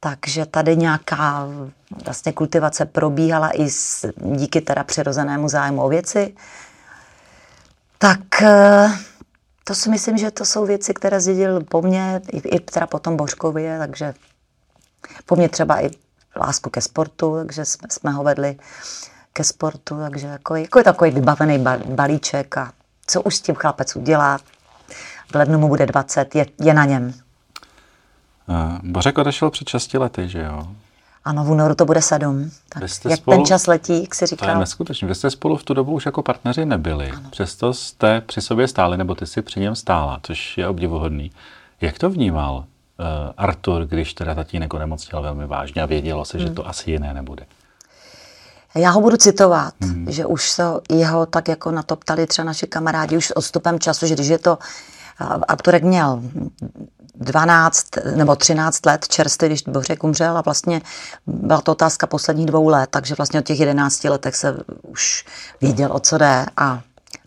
takže 0.00 0.46
tady 0.46 0.76
nějaká 0.76 1.46
vlastně 2.04 2.32
kultivace 2.32 2.84
probíhala 2.84 3.50
i 3.50 3.70
s, 3.70 4.12
díky 4.16 4.60
teda 4.60 4.84
přirozenému 4.84 5.48
zájmu 5.48 5.82
o 5.82 5.88
věci. 5.88 6.34
Tak 7.98 8.42
eh, 8.42 8.92
to 9.64 9.74
si 9.74 9.90
myslím, 9.90 10.18
že 10.18 10.30
to 10.30 10.44
jsou 10.44 10.66
věci, 10.66 10.94
které 10.94 11.20
zdědil 11.20 11.60
po 11.64 11.82
mně, 11.82 12.20
i, 12.32 12.38
i 12.38 12.60
teda 12.60 12.86
potom 12.86 13.16
Božkově, 13.16 13.78
takže 13.78 14.14
po 15.26 15.36
mně 15.36 15.48
třeba 15.48 15.80
i 15.84 15.90
lásku 16.36 16.70
ke 16.70 16.80
sportu, 16.80 17.36
takže 17.36 17.64
jsme, 17.64 17.88
jsme 17.90 18.10
ho 18.10 18.24
vedli 18.24 18.56
ke 19.32 19.44
sportu, 19.44 19.98
takže 20.00 20.26
jako, 20.26 20.56
jako 20.56 20.78
je 20.78 20.84
takový 20.84 21.10
vybavený 21.10 21.64
balíček 21.84 22.56
a 22.56 22.72
co 23.06 23.22
už 23.22 23.36
s 23.36 23.40
tím 23.40 23.54
chlapec 23.54 23.96
udělá, 23.96 24.38
v 25.32 25.34
lednu 25.34 25.58
mu 25.58 25.68
bude 25.68 25.86
20, 25.86 26.34
je, 26.34 26.46
je 26.60 26.74
na 26.74 26.84
něm. 26.84 27.14
Bořek 28.82 29.18
odešel 29.18 29.50
před 29.50 29.68
6 29.68 29.94
lety, 29.94 30.28
že 30.28 30.42
jo? 30.42 30.68
Ano, 31.24 31.44
v 31.44 31.50
únoru 31.50 31.74
to 31.74 31.84
bude 31.84 32.02
sedm. 32.02 32.50
Tak 32.68 32.82
jak 32.82 33.18
spolu, 33.18 33.36
ten 33.36 33.46
čas 33.46 33.66
letí, 33.66 34.00
jak 34.00 34.14
si 34.14 34.26
říkal. 34.26 34.48
To 34.48 34.54
je 34.54 34.58
neskutečné. 34.58 35.08
Vy 35.08 35.14
jste 35.14 35.30
spolu 35.30 35.56
v 35.56 35.64
tu 35.64 35.74
dobu 35.74 35.92
už 35.92 36.06
jako 36.06 36.22
partneři 36.22 36.64
nebyli. 36.64 37.10
Ano. 37.10 37.30
Přesto 37.30 37.74
jste 37.74 38.20
při 38.20 38.40
sobě 38.40 38.68
stáli, 38.68 38.96
nebo 38.96 39.14
ty 39.14 39.26
si 39.26 39.42
při 39.42 39.60
něm 39.60 39.74
stála, 39.74 40.20
což 40.22 40.58
je 40.58 40.68
obdivuhodný. 40.68 41.32
Jak 41.80 41.98
to 41.98 42.10
vnímal 42.10 42.56
uh, 42.56 42.64
Artur, 43.36 43.86
když 43.86 44.14
teda 44.14 44.34
tatínek 44.34 44.74
onemocněl 44.74 45.22
velmi 45.22 45.46
vážně 45.46 45.82
a 45.82 45.86
vědělo 45.86 46.24
se, 46.24 46.38
hmm. 46.38 46.46
že 46.46 46.52
to 46.52 46.68
asi 46.68 46.90
jiné 46.90 47.14
nebude? 47.14 47.46
Já 48.74 48.90
ho 48.90 49.00
budu 49.00 49.16
citovat, 49.16 49.74
hmm. 49.80 50.06
že 50.10 50.26
už 50.26 50.50
se 50.50 50.62
jeho 50.90 51.26
tak 51.26 51.48
jako 51.48 51.70
na 51.70 51.82
to 51.82 51.96
ptali 51.96 52.26
třeba 52.26 52.46
naši 52.46 52.66
kamarádi 52.66 53.16
už 53.16 53.26
s 53.26 53.36
odstupem 53.36 53.78
času, 53.78 54.06
že 54.06 54.14
když 54.14 54.28
je 54.28 54.38
to 54.38 54.58
Arturek 55.48 55.82
měl 55.82 56.22
12 57.14 57.86
nebo 58.16 58.36
13 58.36 58.86
let 58.86 59.08
čerstvě, 59.08 59.48
když 59.48 59.62
Bořek 59.62 60.04
umřel 60.04 60.38
a 60.38 60.40
vlastně 60.40 60.80
byla 61.26 61.60
to 61.60 61.72
otázka 61.72 62.06
posledních 62.06 62.46
dvou 62.46 62.68
let, 62.68 62.90
takže 62.90 63.14
vlastně 63.14 63.40
od 63.40 63.46
těch 63.46 63.60
11 63.60 64.04
letech 64.04 64.36
se 64.36 64.56
už 64.82 65.24
věděl, 65.60 65.92
o 65.92 66.00
co 66.00 66.18
jde 66.18 66.46
a 66.56 66.80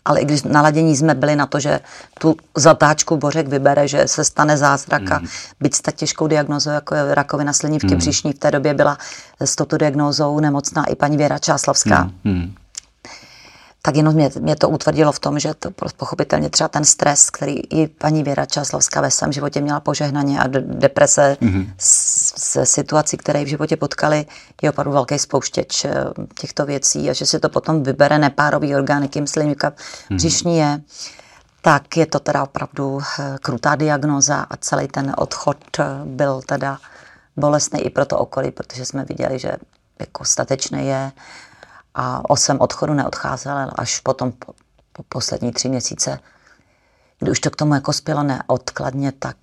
ale 0.04 0.20
i 0.20 0.24
když 0.24 0.42
naladění 0.42 0.96
jsme 0.96 1.14
byli 1.14 1.36
na 1.36 1.46
to, 1.46 1.60
že 1.60 1.80
tu 2.20 2.36
zatáčku 2.56 3.16
Bořek 3.16 3.48
vybere, 3.48 3.88
že 3.88 4.08
se 4.08 4.24
stane 4.24 4.56
zázrak 4.56 5.10
a 5.10 5.18
mm. 5.18 5.26
byť 5.60 5.74
s 5.74 5.80
tak 5.80 5.94
těžkou 5.94 6.26
diagnozou, 6.26 6.70
jako 6.70 6.94
je 6.94 7.14
rakovina 7.14 7.52
slinivky 7.52 7.94
mm. 7.94 7.96
břišní, 7.96 8.32
v 8.32 8.38
té 8.38 8.50
době 8.50 8.74
byla 8.74 8.98
s 9.40 9.56
touto 9.56 9.76
diagnózou 9.78 10.40
nemocná 10.40 10.84
i 10.84 10.94
paní 10.94 11.16
Věra 11.16 11.38
Čáslavská. 11.38 12.10
Mm 12.24 12.54
tak 13.86 13.96
jenom 13.96 14.14
mě, 14.14 14.30
mě 14.40 14.56
to 14.56 14.68
utvrdilo 14.68 15.12
v 15.12 15.18
tom, 15.18 15.38
že 15.38 15.54
to 15.54 15.70
pochopitelně 15.96 16.50
třeba 16.50 16.68
ten 16.68 16.84
stres, 16.84 17.30
který 17.30 17.60
i 17.60 17.88
paní 17.88 18.22
Věra 18.22 18.46
Čáslavská 18.46 19.00
ve 19.00 19.10
svém 19.10 19.32
životě 19.32 19.60
měla 19.60 19.80
požehnaně 19.80 20.40
a 20.40 20.46
deprese 20.60 21.36
mm-hmm. 21.40 21.68
se 21.78 22.66
situací, 22.66 23.16
které 23.16 23.44
v 23.44 23.48
životě 23.48 23.76
potkali, 23.76 24.26
je 24.62 24.70
opravdu 24.70 24.92
velký 24.92 25.18
spouštěč 25.18 25.84
eh, 25.84 25.94
těchto 26.40 26.66
věcí 26.66 27.10
a 27.10 27.12
že 27.12 27.26
si 27.26 27.40
to 27.40 27.48
potom 27.48 27.82
vybere 27.82 28.18
nepárový 28.18 28.76
orgán, 28.76 29.02
jakým 29.02 29.26
slinivka 29.26 29.70
mm-hmm. 29.70 30.16
břišní 30.16 30.58
je, 30.58 30.80
tak 31.62 31.96
je 31.96 32.06
to 32.06 32.20
teda 32.20 32.42
opravdu 32.42 33.00
eh, 33.00 33.36
krutá 33.42 33.76
diagnoza 33.76 34.46
a 34.50 34.56
celý 34.56 34.88
ten 34.88 35.14
odchod 35.18 35.58
eh, 35.78 35.84
byl 36.04 36.40
teda 36.46 36.78
bolestný 37.36 37.80
i 37.80 37.90
pro 37.90 38.04
to 38.04 38.18
okolí, 38.18 38.50
protože 38.50 38.84
jsme 38.84 39.04
viděli, 39.04 39.38
že 39.38 39.52
jako 40.00 40.24
statečný 40.24 40.86
je 40.86 41.12
a 41.94 42.30
o 42.30 42.36
svém 42.36 42.60
odchodu 42.60 42.94
neodcházel 42.94 43.70
až 43.74 44.00
potom 44.00 44.32
po, 44.32 44.52
po 44.92 45.02
poslední 45.02 45.52
tři 45.52 45.68
měsíce, 45.68 46.18
kdy 47.18 47.30
už 47.30 47.40
to 47.40 47.50
k 47.50 47.56
tomu 47.56 47.74
jako 47.74 47.92
spělo 47.92 48.22
neodkladně, 48.22 49.12
tak 49.12 49.36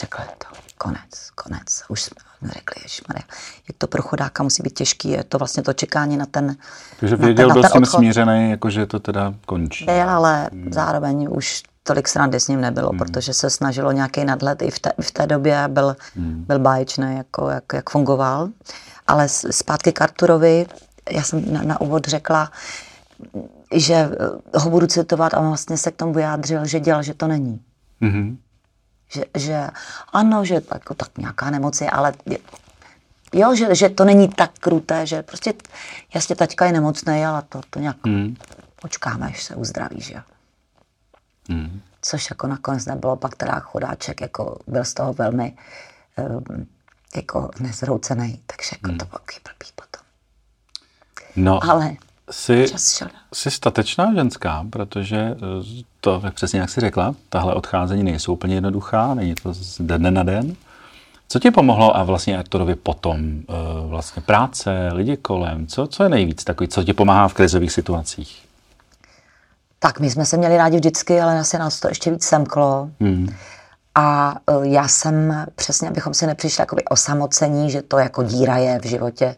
řekl 0.00 0.22
to 0.38 0.46
konec, 0.78 1.30
konec. 1.34 1.82
Už 1.88 2.02
jsme 2.02 2.16
řekli, 2.42 2.82
ježišmarja, 2.82 3.22
jak 3.68 3.78
to 3.78 3.86
pro 3.86 4.02
chodáka 4.02 4.42
musí 4.42 4.62
být 4.62 4.74
těžký, 4.74 5.08
je 5.08 5.24
to 5.24 5.38
vlastně 5.38 5.62
to 5.62 5.72
čekání 5.72 6.16
na 6.16 6.26
ten 6.26 6.56
Takže 7.00 7.16
věděl, 7.16 7.48
na 7.48 7.54
ten, 7.54 7.62
byl 7.62 7.70
s 7.70 7.72
tím 7.72 7.86
smířený, 7.86 8.50
jako 8.50 8.70
že 8.70 8.86
to 8.86 9.00
teda 9.00 9.34
končí. 9.46 9.84
Byl, 9.84 10.10
ale 10.10 10.50
hmm. 10.52 10.72
zároveň 10.72 11.28
už 11.30 11.62
tolik 11.82 12.08
srandy 12.08 12.40
s 12.40 12.48
ním 12.48 12.60
nebylo, 12.60 12.88
hmm. 12.88 12.98
protože 12.98 13.34
se 13.34 13.50
snažilo 13.50 13.92
nějaký 13.92 14.24
nadhled 14.24 14.62
i 14.62 14.70
v 14.70 14.78
té, 14.78 14.92
v 15.00 15.10
té 15.10 15.26
době 15.26 15.64
byl, 15.68 15.96
hmm. 16.16 16.44
byl 16.46 16.58
báječný, 16.58 17.16
jako, 17.16 17.48
jak, 17.48 17.64
jak 17.72 17.90
fungoval. 17.90 18.48
Ale 19.06 19.28
zpátky 19.28 19.92
k 19.92 20.02
Arturovi, 20.02 20.66
já 21.10 21.22
jsem 21.22 21.52
na, 21.52 21.62
na 21.62 21.80
úvod 21.80 22.06
řekla, 22.06 22.52
že 23.74 23.94
eh, 23.94 24.58
ho 24.58 24.70
budu 24.70 24.86
citovat 24.86 25.34
a 25.34 25.40
on 25.40 25.48
vlastně 25.48 25.76
se 25.76 25.90
k 25.90 25.96
tomu 25.96 26.12
vyjádřil, 26.12 26.66
že 26.66 26.80
dělal, 26.80 27.02
že 27.02 27.14
to 27.14 27.28
není. 27.28 27.60
Mm-hmm. 28.02 28.36
Že, 29.08 29.24
že 29.36 29.66
ano, 30.12 30.44
že 30.44 30.54
jako, 30.54 30.94
tak 30.94 31.18
nějaká 31.18 31.50
nemoc 31.50 31.80
je, 31.80 31.90
ale 31.90 32.12
jo, 33.34 33.54
že, 33.54 33.74
že 33.74 33.88
to 33.88 34.04
není 34.04 34.28
tak 34.28 34.58
kruté, 34.58 35.06
že 35.06 35.22
prostě 35.22 35.54
jasně 36.14 36.36
taťka 36.36 36.66
je 36.66 36.72
nemocný, 36.72 37.26
ale 37.26 37.42
to, 37.48 37.60
to 37.70 37.78
nějak 37.78 38.06
mm. 38.06 38.36
počkáme, 38.82 39.26
až 39.26 39.42
se 39.42 39.54
uzdraví, 39.54 40.00
že 40.00 40.14
jo. 40.14 40.20
Mm. 41.48 41.80
Což 42.02 42.30
jako 42.30 42.46
nakonec 42.46 42.86
nebylo, 42.86 43.16
pak 43.16 43.36
teda 43.36 43.60
chodáček 43.60 44.20
jako 44.20 44.58
byl 44.66 44.84
z 44.84 44.94
toho 44.94 45.12
velmi 45.12 45.56
um, 46.16 46.66
jako 47.16 47.50
nezroucený, 47.60 48.42
takže 48.46 48.70
jako 48.72 48.92
mm. 48.92 48.98
to 48.98 49.04
bylo 49.04 49.20
blbý 49.44 49.72
potom. 49.74 50.07
No, 51.36 51.70
ale 51.70 51.96
jsi, 52.30 52.66
jsi 53.34 53.50
statečná 53.50 54.14
ženská, 54.14 54.66
protože 54.70 55.16
eh, 55.16 55.36
to, 56.00 56.22
přesně 56.34 56.60
jak 56.60 56.70
jsi 56.70 56.80
řekla, 56.80 57.14
tahle 57.28 57.54
odcházení 57.54 58.02
nejsou 58.02 58.32
úplně 58.32 58.54
jednoduchá, 58.54 59.14
není 59.14 59.34
to 59.34 59.54
z 59.54 59.80
dne 59.80 60.10
na 60.10 60.22
den. 60.22 60.56
Co 61.28 61.38
ti 61.38 61.50
pomohlo 61.50 61.96
a 61.96 62.04
vlastně 62.04 62.38
Arturovi 62.38 62.74
potom? 62.74 63.18
Eh, 63.18 63.52
vlastně 63.86 64.22
práce, 64.22 64.90
lidi 64.92 65.16
kolem, 65.16 65.66
co, 65.66 65.86
co 65.86 66.02
je 66.02 66.08
nejvíc 66.08 66.44
takový, 66.44 66.68
co 66.68 66.84
ti 66.84 66.92
pomáhá 66.92 67.28
v 67.28 67.34
krizových 67.34 67.72
situacích? 67.72 68.44
Tak 69.78 70.00
my 70.00 70.10
jsme 70.10 70.24
se 70.24 70.36
měli 70.36 70.56
rádi 70.56 70.76
vždycky, 70.76 71.20
ale 71.20 71.38
asi 71.38 71.58
nás 71.58 71.80
to 71.80 71.88
ještě 71.88 72.10
víc 72.10 72.24
semklo. 72.24 72.90
Hmm. 73.00 73.34
A 73.94 74.36
eh, 74.50 74.52
já 74.62 74.88
jsem 74.88 75.46
přesně, 75.54 75.88
abychom 75.88 76.14
si 76.14 76.26
nepřišli 76.26 76.56
takový 76.56 76.84
osamocení, 76.84 77.70
že 77.70 77.82
to 77.82 77.98
jako 77.98 78.22
díra 78.22 78.56
je 78.56 78.78
v 78.78 78.86
životě, 78.86 79.36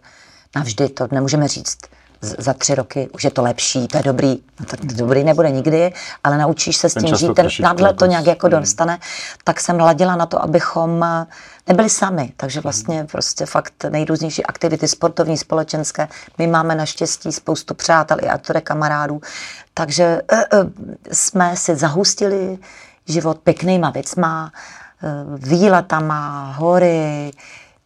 navždy, 0.57 0.89
to 0.89 1.09
nemůžeme 1.11 1.49
říct 1.49 1.79
za 2.23 2.55
tři 2.55 2.75
roky, 2.75 3.09
už 3.15 3.25
je 3.25 3.31
to 3.31 3.43
lepší, 3.43 3.89
to 3.89 3.97
je 3.97 4.03
dobrý, 4.03 4.39
no 4.61 4.67
to 4.67 4.77
dobrý 4.83 5.25
nebude 5.25 5.51
nikdy, 5.51 5.93
ale 6.25 6.39
naučíš 6.39 6.77
se 6.77 6.89
s 6.89 6.95
tím 6.95 7.17
žít, 7.17 7.35
ten 7.35 7.49
nadhled 7.61 7.97
to 7.97 8.07
nějak 8.07 8.27
jako 8.27 8.47
hmm. 8.47 8.61
dostane, 8.61 8.99
tak 9.45 9.61
jsem 9.61 9.81
ladila 9.81 10.17
na 10.17 10.27
to, 10.27 10.43
abychom 10.43 11.05
nebyli 11.69 11.91
sami, 11.91 12.33
takže 12.37 12.61
vlastně 12.61 13.07
prostě 13.11 13.47
fakt 13.47 13.85
nejrůznější 13.89 14.47
aktivity 14.47 14.89
sportovní, 14.89 15.37
společenské, 15.37 16.09
my 16.39 16.47
máme 16.47 16.75
naštěstí 16.75 17.33
spoustu 17.33 17.75
přátel 17.75 18.17
i 18.23 18.29
autore 18.29 18.61
kamarádů, 18.61 19.21
takže 19.75 20.21
uh, 20.33 20.61
uh, 20.61 20.71
jsme 21.13 21.57
si 21.57 21.77
zahustili 21.77 22.59
život 23.09 23.39
pěknýma 23.39 23.91
věcma, 23.91 24.53
uh, 25.03 25.39
výletama, 25.39 26.53
hory, 26.53 27.31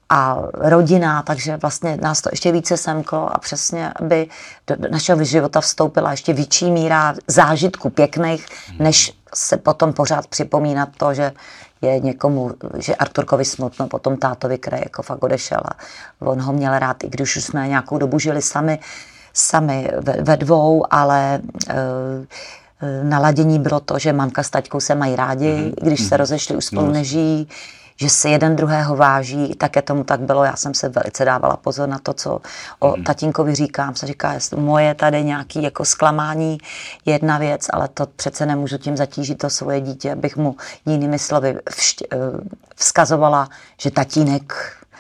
a 0.09 0.39
rodina, 0.55 1.23
takže 1.23 1.57
vlastně 1.57 1.99
nás 2.03 2.21
to 2.21 2.29
ještě 2.33 2.53
více 2.53 2.77
semklo 2.77 3.35
a 3.37 3.39
přesně, 3.39 3.93
aby 3.97 4.29
do 4.67 4.77
našeho 4.91 5.25
života 5.25 5.61
vstoupila 5.61 6.11
ještě 6.11 6.33
větší 6.33 6.71
míra 6.71 7.15
zážitku 7.27 7.91
pěkných, 7.91 8.47
než 8.79 9.13
se 9.35 9.57
potom 9.57 9.93
pořád 9.93 10.27
připomínat 10.27 10.89
to, 10.97 11.15
že 11.15 11.33
je 11.83 12.01
někomu, 12.01 12.51
že 12.79 12.95
Arturkovi 12.95 13.45
smutno, 13.45 13.89
potom 13.89 14.17
tátovi, 14.17 14.59
který 14.59 14.77
jako 14.85 15.03
fakt 15.03 15.23
odešel 15.23 15.61
a 15.65 15.71
on 16.21 16.41
ho 16.41 16.53
měl 16.53 16.79
rád, 16.79 17.05
i 17.05 17.09
když 17.09 17.37
už 17.37 17.45
jsme 17.45 17.69
nějakou 17.69 17.99
dobu 17.99 18.19
žili 18.19 18.43
sami, 18.43 18.79
sami 19.33 19.91
ve, 20.01 20.13
ve 20.13 20.37
dvou, 20.37 20.85
ale 20.91 21.41
e, 21.69 21.75
naladění 23.03 23.59
bylo 23.59 23.81
to, 23.81 23.99
že 23.99 24.13
mamka 24.13 24.43
s 24.43 24.51
taťkou 24.51 24.81
se 24.81 24.95
mají 24.95 25.17
rádi, 25.17 25.53
mm-hmm. 25.53 25.75
když 25.83 26.01
se 26.01 26.15
mhm. 26.15 26.19
rozešli, 26.19 26.57
už 26.57 26.65
spolu 26.65 26.91
nežijí, 26.91 27.49
že 27.97 28.11
si 28.11 28.29
jeden 28.29 28.57
druhého 28.57 28.97
váží, 28.97 29.55
také 29.55 29.83
tomu 29.83 30.05
tak 30.05 30.21
bylo. 30.21 30.45
Já 30.45 30.57
jsem 30.57 30.75
se 30.75 30.89
velice 30.89 31.25
dávala 31.25 31.57
pozor 31.57 31.89
na 31.89 31.99
to, 31.99 32.13
co 32.13 32.41
o 32.79 32.97
mm. 32.97 33.05
tatínkovi 33.05 33.55
říkám. 33.55 33.97
Se 33.97 34.07
říká, 34.07 34.33
jestli 34.33 34.61
moje 34.61 34.95
tady 34.95 35.25
nějaký 35.25 35.63
jako 35.63 35.85
zklamání 35.85 36.59
jedna 37.07 37.39
věc, 37.39 37.67
ale 37.73 37.89
to 37.89 38.07
přece 38.07 38.47
nemůžu 38.47 38.79
tím 38.79 38.97
zatížit 38.97 39.39
to 39.39 39.51
svoje 39.51 39.81
dítě, 39.81 40.13
abych 40.13 40.37
mu 40.37 40.57
jinými 40.87 41.19
slovy 41.19 41.59
všt, 41.71 42.03
eh, 42.03 42.17
vzkazovala, 42.77 43.49
že 43.81 43.91
tatínek 43.91 44.55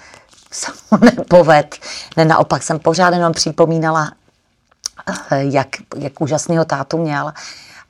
se 0.51 0.73
mu 0.91 0.99
nepoved. 1.05 1.77
Ne, 2.17 2.25
naopak 2.25 2.63
jsem 2.63 2.79
pořád 2.79 3.15
jenom 3.15 3.33
připomínala, 3.33 4.13
eh, 5.31 5.45
jak, 5.45 5.69
jak 5.97 6.21
úžasného 6.21 6.65
tátu 6.65 6.99
měl 6.99 7.33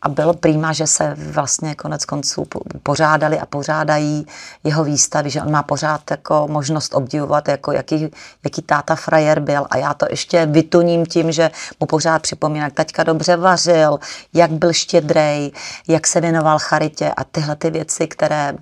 a 0.04 0.08
bylo 0.08 0.34
prýma, 0.34 0.73
že 0.73 0.87
se 0.87 1.16
vlastně 1.18 1.75
konec 1.75 2.04
konců 2.04 2.46
pořádali 2.82 3.38
a 3.38 3.46
pořádají 3.46 4.26
jeho 4.64 4.84
výstavy, 4.84 5.30
že 5.30 5.42
on 5.42 5.50
má 5.50 5.62
pořád 5.62 6.11
jako 6.11 6.49
možnost 6.50 6.94
obdivovat, 6.94 7.49
jako 7.49 7.73
jaký, 7.73 8.11
jaký 8.44 8.62
táta 8.62 8.94
frajer 8.94 9.40
byl. 9.40 9.66
A 9.70 9.76
já 9.76 9.94
to 9.94 10.06
ještě 10.11 10.46
vytuním 10.46 11.06
tím, 11.06 11.32
že 11.32 11.50
mu 11.80 11.87
pořád 11.87 12.23
připomínám, 12.23 12.64
jak 12.64 12.75
taťka 12.75 13.02
dobře 13.02 13.37
vařil, 13.37 13.99
jak 14.34 14.50
byl 14.50 14.73
štědrej, 14.73 15.52
jak 15.88 16.06
se 16.06 16.20
věnoval 16.20 16.58
charitě 16.58 17.12
a 17.16 17.25
tyhle 17.25 17.56
ty 17.56 17.70
věci, 17.70 18.06
které 18.06 18.54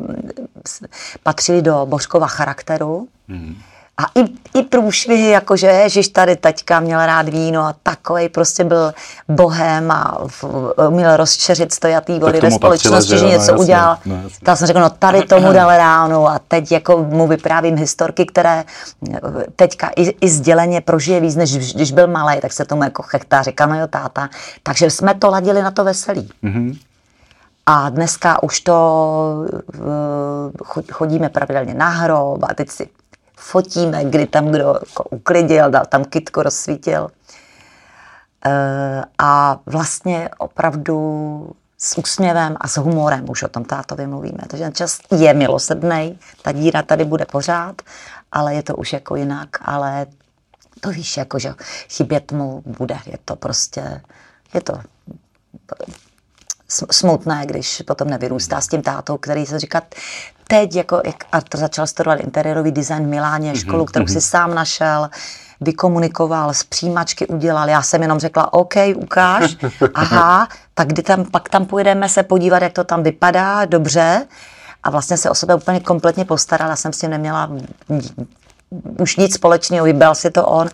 patřily 1.22 1.62
do 1.62 1.86
Božkova 1.86 2.26
charakteru, 2.26 3.08
mm 3.28 3.71
A 3.98 4.20
i, 4.20 4.24
i 4.58 4.62
průšvihy, 4.62 5.30
jakože 5.30 5.66
Ježíš 5.66 6.08
tady 6.08 6.36
teďka 6.36 6.80
měl 6.80 7.06
rád 7.06 7.28
víno 7.28 7.60
a 7.62 7.74
takovej 7.82 8.28
prostě 8.28 8.64
byl 8.64 8.94
bohem 9.28 9.90
a 9.90 10.18
uměl 10.88 11.16
rozčeřit 11.16 11.72
stojatý 11.72 12.18
vody 12.18 12.40
ve 12.40 12.50
společnosti, 12.50 13.10
že, 13.10 13.18
že 13.18 13.26
něco 13.26 13.52
no, 13.52 13.58
udělal. 13.58 13.96
No, 14.04 14.16
tak 14.42 14.58
jsem 14.58 14.66
řekl, 14.66 14.80
no 14.80 14.90
tady 14.90 15.22
tomu 15.22 15.52
dal 15.52 15.68
ráno 15.68 16.26
a 16.26 16.40
teď 16.48 16.72
jako 16.72 16.98
mu 16.98 17.26
vyprávím 17.26 17.76
historky, 17.76 18.26
které 18.26 18.64
teďka 19.56 19.90
i, 19.96 20.02
i 20.02 20.28
sděleně 20.28 20.80
prožije 20.80 21.20
víc, 21.20 21.36
než 21.36 21.74
když 21.74 21.92
byl 21.92 22.06
malý, 22.06 22.40
tak 22.40 22.52
se 22.52 22.64
tomu 22.64 22.82
jako 22.82 23.02
chechtá, 23.02 23.42
říká, 23.42 23.66
no 23.66 23.80
jo 23.80 23.86
táta. 23.86 24.28
Takže 24.62 24.90
jsme 24.90 25.14
to 25.14 25.30
ladili 25.30 25.62
na 25.62 25.70
to 25.70 25.84
veselí. 25.84 26.30
Mm-hmm. 26.44 26.78
A 27.66 27.90
dneska 27.90 28.42
už 28.42 28.60
to 28.60 29.46
chodíme 30.92 31.28
pravidelně 31.28 31.74
na 31.74 31.88
hrob 31.88 32.44
a 32.48 32.54
teď 32.54 32.70
si 32.70 32.88
fotíme, 33.42 34.04
kdy 34.04 34.26
tam 34.26 34.46
kdo 34.48 34.74
jako 34.88 35.04
uklidil, 35.10 35.70
dal 35.70 35.86
tam 35.86 36.04
kitku, 36.04 36.42
rozsvítil. 36.42 37.10
E, 38.46 39.02
a 39.18 39.60
vlastně 39.66 40.28
opravdu 40.38 41.50
s 41.78 41.98
úsměvem 41.98 42.56
a 42.60 42.68
s 42.68 42.76
humorem 42.76 43.30
už 43.30 43.42
o 43.42 43.48
tom 43.48 43.64
tátovi 43.64 44.06
mluvíme. 44.06 44.38
Takže 44.48 44.64
ten 44.64 44.74
čas 44.74 44.98
je 45.10 45.34
milosrdný, 45.34 46.18
ta 46.42 46.52
díra 46.52 46.82
tady 46.82 47.04
bude 47.04 47.24
pořád, 47.24 47.82
ale 48.32 48.54
je 48.54 48.62
to 48.62 48.76
už 48.76 48.92
jako 48.92 49.16
jinak, 49.16 49.48
ale 49.60 50.06
to 50.80 50.90
víš, 50.90 51.16
jako, 51.16 51.38
že 51.38 51.54
chybět 51.88 52.32
mu 52.32 52.62
bude. 52.66 52.98
Je 53.06 53.18
to 53.24 53.36
prostě, 53.36 54.00
je 54.54 54.60
to 54.60 54.72
smutné, 56.90 57.42
když 57.46 57.82
potom 57.86 58.10
nevyrůstá 58.10 58.60
s 58.60 58.68
tím 58.68 58.82
tátou, 58.82 59.16
který 59.16 59.46
se 59.46 59.58
říká, 59.58 59.82
teď, 60.48 60.76
jako, 60.76 61.00
jak 61.04 61.24
Arthur 61.32 61.60
začal 61.60 61.86
studovat 61.86 62.20
interiérový 62.20 62.72
design 62.72 63.04
v 63.04 63.08
Miláně, 63.08 63.52
mm-hmm, 63.52 63.60
školu, 63.60 63.84
kterou 63.84 64.04
mm-hmm. 64.04 64.12
si 64.12 64.20
sám 64.20 64.54
našel, 64.54 65.10
vykomunikoval, 65.60 66.54
z 66.54 66.64
přijímačky 66.64 67.26
udělal. 67.26 67.68
Já 67.68 67.82
jsem 67.82 68.02
jenom 68.02 68.18
řekla, 68.18 68.52
OK, 68.52 68.74
ukáž, 68.96 69.56
aha, 69.94 70.48
tak 70.74 70.88
kdy 70.88 71.02
tam, 71.02 71.24
pak 71.24 71.48
tam 71.48 71.66
pojedeme 71.66 72.08
se 72.08 72.22
podívat, 72.22 72.62
jak 72.62 72.72
to 72.72 72.84
tam 72.84 73.02
vypadá, 73.02 73.64
dobře. 73.64 74.26
A 74.82 74.90
vlastně 74.90 75.16
se 75.16 75.30
o 75.30 75.34
sebe 75.34 75.54
úplně 75.54 75.80
kompletně 75.80 76.24
postaral, 76.24 76.70
já 76.70 76.76
jsem 76.76 76.92
s 76.92 76.98
tím 76.98 77.10
neměla 77.10 77.50
už 78.98 79.16
nic 79.16 79.34
společného, 79.34 79.84
vybral 79.84 80.14
si 80.14 80.30
to 80.30 80.46
on. 80.46 80.68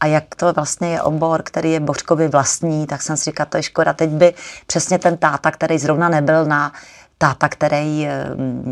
A 0.00 0.06
jak 0.06 0.34
to 0.36 0.52
vlastně 0.52 0.92
je 0.92 1.02
obor, 1.02 1.42
který 1.42 1.72
je 1.72 1.80
Bořkovi 1.80 2.28
vlastní, 2.28 2.86
tak 2.86 3.02
jsem 3.02 3.16
si 3.16 3.24
říkala, 3.24 3.46
to 3.46 3.56
je 3.56 3.62
škoda. 3.62 3.92
Teď 3.92 4.10
by 4.10 4.34
přesně 4.66 4.98
ten 4.98 5.16
táta, 5.16 5.50
který 5.50 5.78
zrovna 5.78 6.08
nebyl 6.08 6.44
na 6.44 6.72
táta, 7.18 7.48
který 7.48 8.06
eh, 8.06 8.26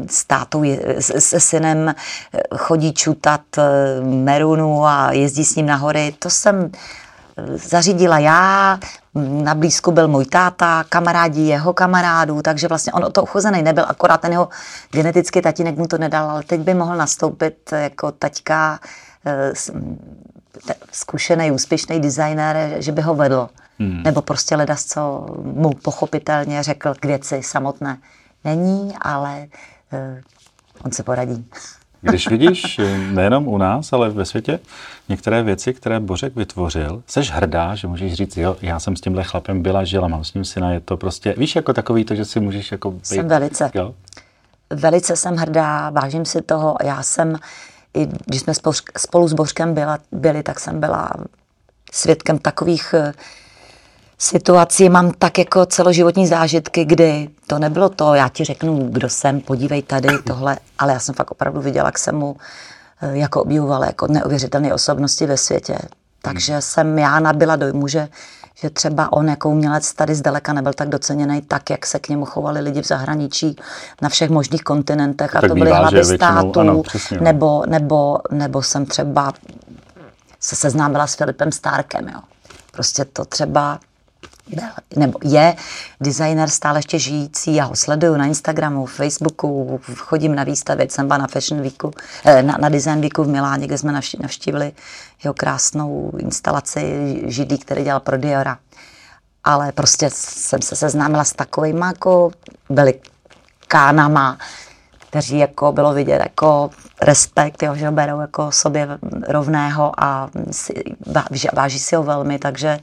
s 0.07 0.25
tátou, 0.25 0.65
se 0.99 1.41
synem 1.41 1.89
eh, 1.89 2.41
chodí 2.57 2.93
čutat 2.93 3.41
eh, 3.59 3.63
Merunu 4.05 4.87
a 4.87 5.13
jezdí 5.13 5.45
s 5.45 5.57
ním 5.57 5.67
na 5.67 5.77
hory, 5.77 6.15
to 6.19 6.31
jsem 6.31 6.73
zařídila 7.55 8.19
já, 8.19 8.79
na 9.15 9.55
blízku 9.55 9.93
byl 9.93 10.09
můj 10.09 10.25
táta, 10.25 10.85
kamarádi 10.89 11.41
jeho 11.41 11.73
kamarádů, 11.73 12.43
takže 12.43 12.69
vlastně 12.69 12.93
on 12.93 13.05
o 13.05 13.11
to 13.11 13.23
uchozený 13.23 13.63
nebyl, 13.63 13.85
akorát 13.89 14.21
ten 14.21 14.33
jeho 14.33 14.49
genetický 14.91 15.43
tatínek 15.43 15.77
mu 15.77 15.87
to 15.87 15.99
nedal, 15.99 16.31
ale 16.31 16.43
teď 16.43 16.61
by 16.61 16.75
mohl 16.75 16.97
nastoupit 16.97 17.73
jako 17.73 18.13
taťka 18.13 18.79
zkušený, 20.93 21.51
úspěšný 21.51 22.01
designer, 22.01 22.83
že 22.83 22.93
by 22.93 23.03
ho 23.03 23.15
vedl. 23.15 23.49
Hmm. 23.79 24.03
Nebo 24.03 24.23
prostě 24.23 24.57
ledas, 24.57 24.85
co 24.85 25.27
mu 25.43 25.71
pochopitelně 25.71 26.63
řekl 26.63 26.95
k 26.95 27.05
věci 27.05 27.43
samotné 27.43 27.99
není, 28.45 28.95
ale 29.01 29.47
uh, 29.93 30.21
on 30.85 30.93
se 30.93 31.03
poradí. 31.03 31.49
Když 32.03 32.29
vidíš 32.29 32.79
eh, 32.79 32.99
nejenom 32.99 33.49
u 33.49 33.59
nás, 33.59 33.93
ale 33.93 34.11
ve 34.11 34.25
světě 34.25 34.61
některé 35.09 35.43
věci, 35.43 35.75
které 35.75 36.01
Bořek 36.01 36.37
vytvořil, 36.37 37.03
seš 37.07 37.31
hrdá, 37.31 37.75
že 37.75 37.87
můžeš 37.87 38.15
říct, 38.15 38.37
jo, 38.37 38.57
já 38.63 38.81
jsem 38.81 38.97
s 38.97 39.01
tímhle 39.01 39.25
chlapem 39.25 39.63
byla, 39.63 39.85
žila, 39.85 40.09
mám 40.09 40.25
s 40.25 40.35
ním 40.35 40.45
syna, 40.45 40.73
je 40.73 40.81
to 40.81 40.97
prostě, 40.97 41.35
víš, 41.39 41.57
jako 41.57 41.73
takový 41.73 42.05
to, 42.05 42.15
že 42.15 42.25
si 42.25 42.41
můžeš 42.41 42.73
jako 42.73 42.91
být, 42.91 43.07
Jsem 43.07 43.29
velice. 43.29 43.71
Jo? 43.75 43.95
Velice 44.71 45.17
jsem 45.17 45.37
hrdá, 45.37 45.91
vážím 45.91 46.25
si 46.25 46.43
toho. 46.43 46.77
Já 46.85 47.03
jsem, 47.03 47.37
i 47.95 48.09
když 48.27 48.41
jsme 48.41 48.53
spolu 48.99 49.29
s 49.29 49.33
Bořkem 49.33 49.75
byla, 49.75 49.99
byli, 50.13 50.43
tak 50.43 50.61
jsem 50.61 50.81
byla 50.81 51.11
svědkem 51.93 52.39
takových 52.39 52.95
uh, 52.99 53.13
situaci 54.21 54.89
mám 54.89 55.13
tak 55.19 55.39
jako 55.39 55.67
celoživotní 55.67 56.27
zážitky, 56.27 56.85
kdy 56.85 57.29
to 57.47 57.59
nebylo 57.59 57.89
to, 57.89 58.15
já 58.15 58.29
ti 58.29 58.45
řeknu, 58.45 58.89
kdo 58.91 59.09
jsem, 59.09 59.41
podívej 59.41 59.83
tady, 59.83 60.09
tohle, 60.27 60.59
ale 60.79 60.93
já 60.93 60.99
jsem 60.99 61.15
fakt 61.15 61.31
opravdu 61.31 61.61
viděla, 61.61 61.89
jak 61.89 61.99
jsem 61.99 62.17
mu 62.17 62.37
eh, 63.03 63.17
jako 63.19 63.43
objevovala 63.43 63.87
jako 63.87 64.07
neuvěřitelné 64.07 64.75
osobnosti 64.75 65.27
ve 65.27 65.37
světě. 65.37 65.79
Takže 66.23 66.53
hmm. 66.53 66.63
jsem 66.63 66.99
já 66.99 67.21
nabila 67.21 67.57
dojmu, 67.57 67.89
že, 67.89 68.09
že 68.55 68.71
třeba 68.71 69.13
on 69.13 69.29
jako 69.29 69.51
umělec 69.51 69.93
tady 69.93 70.15
zdaleka 70.15 70.53
nebyl 70.53 70.73
tak 70.73 70.89
doceněný 70.89 71.43
tak, 71.43 71.71
jak 71.71 71.87
se 71.87 71.99
k 71.99 72.09
němu 72.09 72.25
chovali 72.25 72.61
lidi 72.61 72.83
v 72.83 72.87
zahraničí 72.87 73.57
na 74.03 74.09
všech 74.09 74.31
možných 74.31 74.63
kontinentech. 74.63 75.37
A 75.37 75.41
to 75.41 75.55
byly 75.55 75.71
hlavy 75.71 76.05
států, 76.05 76.61
ano, 76.61 76.83
přesně, 76.83 77.17
no. 77.17 77.25
nebo, 77.25 77.63
nebo, 77.67 78.19
nebo 78.31 78.63
jsem 78.63 78.87
třeba 78.87 79.33
se 80.41 80.57
seznámila 80.57 81.07
s 81.07 81.15
Filipem 81.15 81.53
Starkem. 81.53 82.09
Jo. 82.09 82.21
Prostě 82.73 83.05
to 83.05 83.25
třeba 83.25 83.81
nebo 84.97 85.19
je 85.25 85.57
designer 86.01 86.49
stále 86.49 86.79
ještě 86.79 86.99
žijící, 86.99 87.55
já 87.55 87.65
ho 87.65 87.77
sleduju 87.77 88.17
na 88.17 88.27
Instagramu, 88.27 88.87
Facebooku, 88.87 89.81
chodím 89.97 90.35
na 90.35 90.45
výstavy, 90.45 90.87
jsem 90.91 91.07
byla 91.07 91.19
na 91.19 91.27
Fashion 91.27 91.63
Weeku, 91.63 91.91
eh, 92.25 92.43
na, 92.43 92.57
na 92.61 92.69
Design 92.69 93.01
Weeku 93.01 93.25
v 93.25 93.29
Miláně, 93.29 93.67
kde 93.67 93.79
jsme 93.79 93.93
navštívili 94.21 94.73
jeho 95.25 95.35
krásnou 95.35 96.13
instalaci 96.19 97.17
židlí, 97.27 97.59
který 97.59 97.85
dělal 97.85 98.01
pro 98.01 98.19
Diora. 98.19 98.59
Ale 99.45 99.73
prostě 99.73 100.11
jsem 100.13 100.63
se 100.63 100.77
seznámila 100.77 101.25
s 101.25 101.33
takovými 101.33 101.81
jako 101.81 102.31
velikánama, 102.69 104.39
kteří 105.11 105.39
jako 105.39 105.73
bylo 105.73 105.95
vidět 105.95 106.21
jako 106.23 106.71
respekt, 107.03 107.63
jo, 107.63 107.75
že 107.75 107.87
ho 107.87 107.93
berou 107.93 108.21
jako 108.21 108.53
sobě 108.53 108.89
rovného 109.29 109.93
a 110.05 110.31
si, 110.51 110.75
váží 111.53 111.79
si 111.79 111.97
ho 111.97 112.03
velmi, 112.03 112.39
takže 112.39 112.79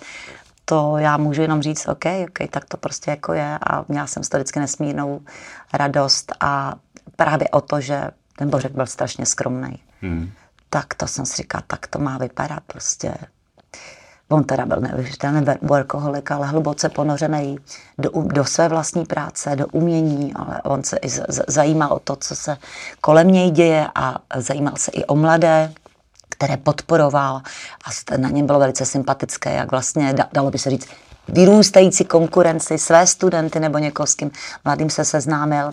to 0.70 0.98
já 0.98 1.18
můžu 1.18 1.42
jenom 1.42 1.62
říct, 1.62 1.88
OK, 1.88 2.06
OK, 2.28 2.50
tak 2.50 2.66
to 2.66 2.78
prostě 2.78 3.12
jako 3.12 3.34
je 3.34 3.60
a 3.70 3.86
měla 3.88 4.08
jsem 4.08 4.24
z 4.24 4.30
toho 4.30 4.40
vždycky 4.40 4.60
nesmírnou 4.60 5.22
radost 5.74 6.34
a 6.40 6.76
právě 7.16 7.50
o 7.50 7.62
to, 7.62 7.82
že 7.82 8.12
ten 8.38 8.50
Bořek 8.50 8.72
byl 8.72 8.86
strašně 8.86 9.26
skromný. 9.26 9.80
Hmm. 10.02 10.32
Tak 10.70 10.94
to 10.94 11.08
jsem 11.08 11.26
si 11.26 11.36
říkala, 11.36 11.64
tak 11.68 11.88
to 11.88 12.00
má 12.00 12.18
vypadat 12.18 12.64
prostě. 12.68 13.14
On 14.30 14.44
teda 14.44 14.66
byl 14.66 14.82
neuvěřitelný 14.82 15.46
workoholik, 15.62 16.32
ale 16.32 16.48
hluboce 16.48 16.90
ponořený 16.90 17.58
do, 17.98 18.12
do 18.26 18.46
své 18.46 18.68
vlastní 18.68 19.06
práce, 19.06 19.56
do 19.56 19.68
umění, 19.68 20.34
ale 20.34 20.62
on 20.62 20.84
se 20.84 20.98
i 20.98 21.10
z, 21.10 21.24
z, 21.30 21.44
zajímal 21.48 21.94
o 21.94 22.00
to, 22.00 22.16
co 22.16 22.36
se 22.36 22.58
kolem 23.02 23.28
něj 23.28 23.52
děje 23.52 23.88
a 23.96 24.16
zajímal 24.36 24.74
se 24.76 24.92
i 24.92 25.06
o 25.06 25.16
mladé, 25.16 25.74
které 26.38 26.58
podporoval 26.58 27.42
a 27.86 28.18
na 28.18 28.30
něm 28.30 28.46
bylo 28.46 28.60
velice 28.60 28.86
sympatické, 28.86 29.54
jak 29.54 29.72
vlastně, 29.72 30.16
dalo 30.34 30.52
by 30.52 30.58
se 30.58 30.70
říct, 30.70 30.88
vyrůstající 31.28 32.06
konkurenci, 32.06 32.78
své 32.78 33.08
studenty 33.08 33.60
nebo 33.60 33.78
někoho, 33.78 34.08
s 34.08 34.16
kým 34.16 34.32
mladým 34.66 34.90
se 34.90 35.06
seznámil, 35.06 35.72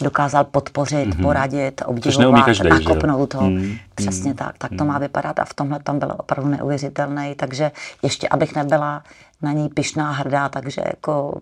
dokázal 0.00 0.44
podpořit, 0.44 1.08
mm-hmm. 1.08 1.22
poradit, 1.22 1.82
obdivovat, 1.86 2.44
každý, 2.44 2.68
nakopnout 2.68 3.34
ho. 3.34 3.42
Mm-hmm. 3.42 3.78
Přesně 3.94 4.34
tak, 4.34 4.58
tak 4.58 4.70
to 4.70 4.76
mm-hmm. 4.76 4.86
má 4.86 4.98
vypadat 4.98 5.38
a 5.38 5.44
v 5.44 5.54
tomhle 5.54 5.80
tam 5.80 5.98
byl 5.98 6.14
opravdu 6.18 6.50
neuvěřitelný, 6.50 7.34
takže 7.34 7.70
ještě 8.02 8.28
abych 8.28 8.54
nebyla 8.54 9.02
na 9.42 9.52
ní 9.52 9.68
pišná, 9.68 10.12
hrdá, 10.12 10.48
takže 10.48 10.82
jako 10.86 11.40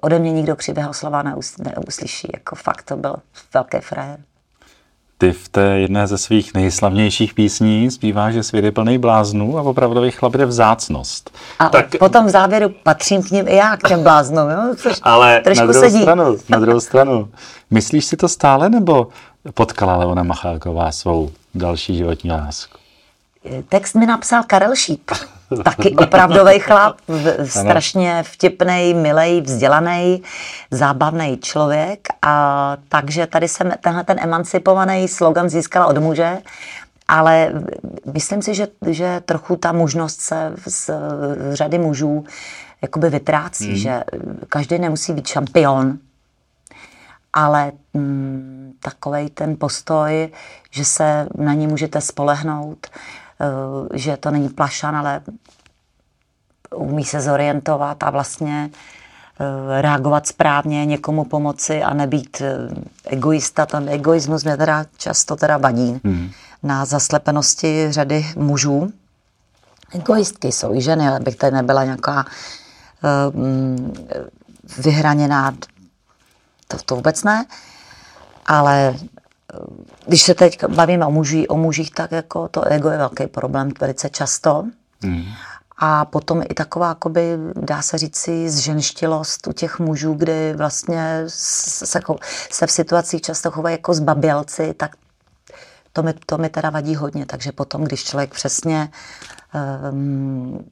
ode 0.00 0.18
mě 0.18 0.32
nikdo 0.32 0.56
křivého 0.56 0.94
slova 0.94 1.22
neuslyší, 1.58 2.28
jako 2.34 2.56
fakt 2.56 2.82
to 2.82 2.96
byl 2.96 3.16
velký 3.54 3.78
frajer. 3.80 4.18
Ty 5.22 5.32
v 5.32 5.48
té 5.48 5.62
jedné 5.62 6.06
ze 6.06 6.18
svých 6.18 6.54
nejslavnějších 6.54 7.34
písní 7.34 7.90
zpívá, 7.90 8.30
že 8.30 8.42
svět 8.42 8.64
je 8.64 8.72
plný 8.72 8.98
bláznů 8.98 9.58
a 9.58 9.62
opravdový 9.62 10.10
chlap 10.10 10.34
je 10.34 10.46
vzácnost. 10.46 11.30
A 11.58 11.68
tak... 11.68 11.98
potom 11.98 12.26
v 12.26 12.28
závěru 12.28 12.68
patřím 12.82 13.22
k 13.22 13.30
ním 13.30 13.48
i 13.48 13.56
já, 13.56 13.76
k 13.76 13.88
těm 13.88 14.02
bláznům. 14.02 14.50
Jo? 14.50 14.74
Což 14.76 14.98
Ale 15.02 15.42
na 15.56 15.66
druhou, 15.66 15.80
sedí. 15.80 16.02
stranu, 16.02 16.36
na 16.48 16.58
druhou 16.58 16.80
stranu, 16.90 17.28
myslíš 17.70 18.04
si 18.04 18.16
to 18.16 18.28
stále, 18.28 18.68
nebo 18.70 19.08
potkala 19.54 19.96
Leona 19.96 20.22
Macháková 20.22 20.92
svou 20.92 21.30
další 21.54 21.96
životní 21.96 22.30
lásku? 22.30 22.78
Text 23.68 23.94
mi 23.94 24.06
napsal 24.06 24.42
Karel 24.46 24.76
Šíp. 24.76 25.10
Taky 25.56 25.96
opravdový 25.96 26.58
chlap, 26.58 26.96
strašně 27.44 28.22
vtipný, 28.22 28.94
milej, 28.94 29.40
vzdělaný, 29.40 30.22
zábavný 30.70 31.38
člověk. 31.38 32.08
A 32.22 32.76
takže 32.88 33.26
tady 33.26 33.48
jsem 33.48 33.72
tenhle 33.80 34.04
ten 34.04 34.16
emancipovaný 34.20 35.08
slogan 35.08 35.48
získala 35.48 35.86
od 35.86 35.98
muže, 35.98 36.38
ale 37.08 37.52
myslím 38.12 38.42
si, 38.42 38.54
že, 38.54 38.68
že 38.86 39.22
trochu 39.24 39.56
ta 39.56 39.72
možnost 39.72 40.20
se 40.20 40.52
z 40.66 40.90
řady 41.52 41.78
mužů 41.78 42.24
jakoby 42.82 43.10
vytrácí, 43.10 43.68
hmm. 43.68 43.76
že 43.76 44.02
každý 44.48 44.78
nemusí 44.78 45.12
být 45.12 45.26
šampion, 45.26 45.98
ale 47.32 47.72
mm, 47.94 48.72
takový 48.80 49.30
ten 49.30 49.56
postoj, 49.56 50.28
že 50.70 50.84
se 50.84 51.26
na 51.38 51.54
ní 51.54 51.66
můžete 51.66 52.00
spolehnout, 52.00 52.86
uh, 52.86 53.88
že 53.94 54.16
to 54.16 54.30
není 54.30 54.48
plašan, 54.48 54.96
ale 54.96 55.20
umí 56.74 57.04
se 57.04 57.20
zorientovat 57.20 58.02
a 58.02 58.10
vlastně 58.10 58.70
uh, 58.70 59.80
reagovat 59.80 60.26
správně, 60.26 60.86
někomu 60.86 61.24
pomoci 61.24 61.82
a 61.82 61.94
nebýt 61.94 62.40
uh, 62.40 62.82
egoista. 63.04 63.66
Ten 63.66 63.88
egoismus 63.88 64.44
mě 64.44 64.56
teda 64.56 64.84
často 64.96 65.36
teda 65.36 65.56
vadí 65.56 66.00
hmm. 66.04 66.30
na 66.62 66.84
zaslepenosti 66.84 67.86
řady 67.90 68.26
mužů. 68.36 68.92
Egoistky 69.94 70.52
jsou 70.52 70.74
i 70.74 70.82
ženy, 70.82 71.08
abych 71.08 71.36
tady 71.36 71.56
nebyla 71.56 71.84
nějaká 71.84 72.24
uh, 73.34 73.34
vyhraněná 74.78 75.54
to, 76.68 76.76
to 76.84 76.96
vůbec 76.96 77.24
ne. 77.24 77.44
Ale 78.46 78.94
když 80.06 80.22
se 80.22 80.34
teď 80.34 80.64
bavíme 80.64 81.06
o, 81.06 81.10
muži, 81.10 81.48
o 81.48 81.56
mužích, 81.56 81.90
tak 81.90 82.12
jako 82.12 82.48
to 82.48 82.64
ego 82.64 82.90
je 82.90 82.98
velký 82.98 83.26
problém 83.26 83.70
velice 83.80 84.10
často. 84.10 84.64
Mm. 85.02 85.24
A 85.78 86.04
potom 86.04 86.42
i 86.48 86.54
taková, 86.54 86.88
jakoby, 86.88 87.38
dá 87.54 87.82
se 87.82 87.98
říci, 87.98 88.50
zženštilost 88.50 89.46
u 89.46 89.52
těch 89.52 89.78
mužů, 89.78 90.14
kdy 90.14 90.54
vlastně 90.56 91.24
se, 91.26 92.00
se 92.50 92.66
v 92.66 92.70
situacích 92.70 93.22
často 93.22 93.50
chovají 93.50 93.74
jako 93.74 93.94
zbabělci, 93.94 94.74
tak 94.74 94.96
to 95.92 96.02
mi, 96.02 96.14
to 96.26 96.38
mi 96.38 96.48
teda 96.48 96.70
vadí 96.70 96.94
hodně. 96.96 97.26
Takže 97.26 97.52
potom, 97.52 97.84
když 97.84 98.04
člověk 98.04 98.34
přesně 98.34 98.90
um, 99.92 100.64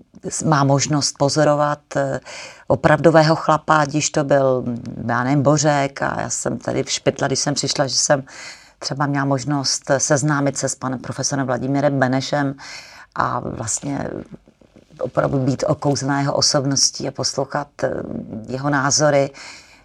má 0.45 0.65
možnost 0.65 1.15
pozorovat 1.19 1.81
eh, 1.97 2.21
opravdového 2.67 3.37
chlapa, 3.37 3.85
když 3.85 4.11
to 4.11 4.25
byl, 4.25 4.65
já 5.07 5.25
nevím, 5.25 5.43
Bořek 5.43 6.03
a 6.03 6.21
já 6.21 6.31
jsem 6.31 6.59
tady 6.59 6.83
v 6.83 6.91
špitla, 6.91 7.27
když 7.27 7.39
jsem 7.39 7.55
přišla, 7.55 7.87
že 7.87 7.97
jsem 7.97 8.25
třeba 8.79 9.07
měla 9.07 9.25
možnost 9.25 9.91
seznámit 9.99 10.59
se 10.59 10.69
s 10.69 10.75
panem 10.75 10.99
profesorem 10.99 11.47
Vladimírem 11.47 11.99
Benešem 11.99 12.55
a 13.15 13.41
vlastně 13.41 14.11
opravdu 15.01 15.39
být 15.39 15.65
okouzlená 15.67 16.21
jeho 16.21 16.35
osobností 16.35 17.09
a 17.09 17.11
poslouchat 17.11 17.69
eh, 17.83 17.91
jeho 18.49 18.71
názory 18.71 19.31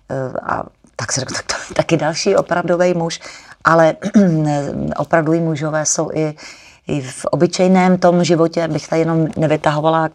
eh, 0.09 0.39
a 0.43 0.63
tak 0.95 1.11
se 1.11 1.19
řekl, 1.19 1.33
tak 1.33 1.45
to 1.45 1.53
je 1.69 1.75
taky 1.75 1.97
další 1.97 2.35
opravdový 2.35 2.93
muž, 2.93 3.19
ale 3.63 3.95
opravdoví 4.97 5.39
mužové 5.39 5.85
jsou 5.85 6.11
i 6.13 6.35
i 6.87 7.01
v 7.01 7.25
obyčejném 7.25 7.97
tom 7.97 8.23
životě 8.23 8.67
bych 8.67 8.87
tady 8.87 9.01
jenom 9.01 9.27
nevytahovala 9.37 10.09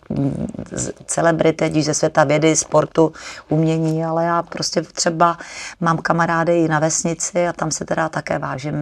celebrity, 1.07 1.65
ať 1.65 1.73
ze 1.73 1.95
světa 1.95 2.25
vědy, 2.25 2.57
sportu, 2.57 3.13
umění, 3.49 4.05
ale 4.05 4.25
já 4.25 4.43
prostě 4.43 4.83
třeba 4.83 5.39
mám 5.81 5.99
kamarády 5.99 6.61
i 6.61 6.69
na 6.69 6.79
vesnici 6.79 7.49
a 7.49 7.53
tam 7.53 7.71
se 7.71 7.85
teda 7.85 8.09
také 8.09 8.39
vážím 8.39 8.75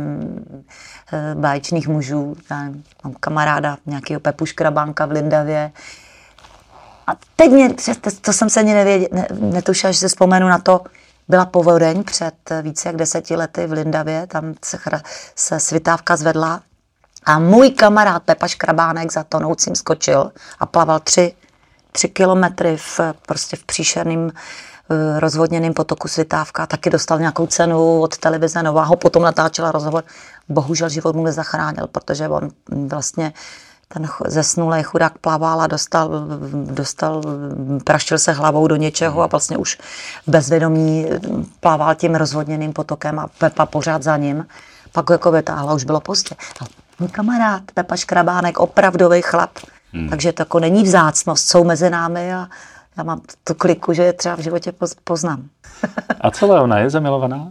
eh, 1.12 1.34
báječných 1.34 1.88
mužů. 1.88 2.36
Já 2.50 2.56
mám 3.04 3.14
kamaráda 3.20 3.76
nějakého 3.86 4.20
Pepu 4.20 4.46
Škrabánka 4.46 5.06
v 5.06 5.10
Lindavě, 5.10 5.72
a 7.08 7.16
teď 7.36 7.50
mě, 7.50 7.74
to 8.20 8.32
jsem 8.32 8.50
se 8.50 8.60
ani 8.60 8.74
nevěděl, 8.74 9.08
ne, 9.12 9.28
netušila, 9.30 9.92
že 9.92 9.98
se 9.98 10.08
vzpomenu 10.08 10.48
na 10.48 10.58
to, 10.58 10.80
byla 11.28 11.46
povodeň 11.46 12.04
před 12.04 12.34
více 12.62 12.88
jak 12.88 12.96
deseti 12.96 13.36
lety 13.36 13.66
v 13.66 13.72
Lindavě, 13.72 14.26
tam 14.26 14.54
se, 14.64 14.78
se 15.36 15.60
svitávka 15.60 16.16
zvedla 16.16 16.60
a 17.24 17.38
můj 17.38 17.70
kamarád 17.70 18.22
Pepa 18.22 18.48
Škrabánek 18.48 19.12
za 19.12 19.24
tonoucím 19.24 19.74
skočil 19.74 20.32
a 20.58 20.66
plaval 20.66 21.00
tři, 21.00 21.34
tři 21.92 22.08
kilometry 22.08 22.76
v, 22.76 23.00
prostě 23.26 23.56
v 23.56 23.64
příšerným 23.64 24.20
uh, 24.20 24.30
rozvodněným 25.18 25.74
potoku 25.74 26.08
Svitávka. 26.08 26.66
Taky 26.66 26.90
dostal 26.90 27.18
nějakou 27.18 27.46
cenu 27.46 28.00
od 28.00 28.18
televize 28.18 28.62
Nová, 28.62 28.84
ho 28.84 28.96
potom 28.96 29.22
natáčela 29.22 29.72
rozhovor. 29.72 30.04
Bohužel 30.48 30.88
život 30.88 31.16
mu 31.16 31.24
nezachránil, 31.24 31.86
protože 31.86 32.28
on 32.28 32.50
vlastně 32.86 33.32
ten 33.88 34.08
zesnulý 34.26 34.82
chudák 34.82 35.18
plaval 35.18 35.60
a 35.60 35.66
dostal, 35.66 36.10
dostal, 36.64 37.22
praštil 37.84 38.18
se 38.18 38.32
hlavou 38.32 38.66
do 38.66 38.76
něčeho 38.76 39.22
a 39.22 39.26
vlastně 39.26 39.56
už 39.56 39.78
bezvědomí 40.26 41.06
plaval 41.60 41.94
tím 41.94 42.14
rozvodněným 42.14 42.72
potokem 42.72 43.18
a 43.18 43.26
Pepa 43.38 43.66
pořád 43.66 44.02
za 44.02 44.16
ním. 44.16 44.46
Pak 44.92 45.10
jako 45.10 45.32
vytáhla, 45.32 45.74
už 45.74 45.84
bylo 45.84 46.00
pozdě 46.00 46.36
můj 46.98 47.08
kamarád 47.08 47.62
Pepa 47.74 47.96
Škrabánek, 47.96 48.58
opravdový 48.58 49.22
chlap. 49.22 49.50
Hmm. 49.92 50.08
Takže 50.08 50.32
to 50.32 50.42
jako 50.42 50.60
není 50.60 50.82
vzácnost, 50.82 51.48
jsou 51.48 51.64
mezi 51.64 51.90
námi 51.90 52.34
a 52.34 52.48
já 52.96 53.04
mám 53.04 53.20
tu 53.44 53.54
kliku, 53.54 53.92
že 53.92 54.02
je 54.02 54.12
třeba 54.12 54.36
v 54.36 54.40
životě 54.40 54.72
poznám. 55.04 55.48
a 56.20 56.30
co 56.30 56.46
Leona, 56.46 56.78
je 56.78 56.90
zamilovaná? 56.90 57.50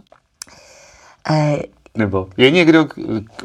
Nebo 1.98 2.28
je 2.36 2.50
někdo, 2.50 2.86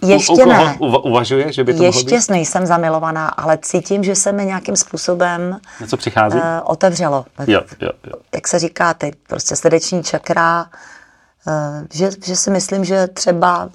ještě 0.08 0.34
u, 0.34 0.46
u 0.46 0.50
ne. 0.50 0.78
uvažuje, 0.80 1.54
že 1.54 1.64
by 1.64 1.74
to 1.74 1.84
Ještě 1.84 2.16
být? 2.16 2.30
nejsem 2.30 2.66
zamilovaná, 2.66 3.28
ale 3.28 3.58
cítím, 3.62 4.04
že 4.04 4.16
se 4.16 4.32
mi 4.32 4.46
nějakým 4.46 4.76
způsobem 4.76 5.60
Něco 5.82 5.98
přichází? 5.98 6.38
Uh, 6.38 6.44
otevřelo. 6.64 7.26
Jo, 7.48 7.62
jo, 7.82 7.90
jo. 8.08 8.14
Jak 8.34 8.48
se 8.48 8.60
říká, 8.60 8.94
ty 8.94 9.12
prostě 9.28 9.56
srdeční 9.56 10.04
čakra, 10.04 10.66
uh, 11.48 11.54
že, 11.94 12.10
že 12.26 12.36
si 12.36 12.52
myslím, 12.52 12.86
že 12.86 13.08
třeba 13.08 13.70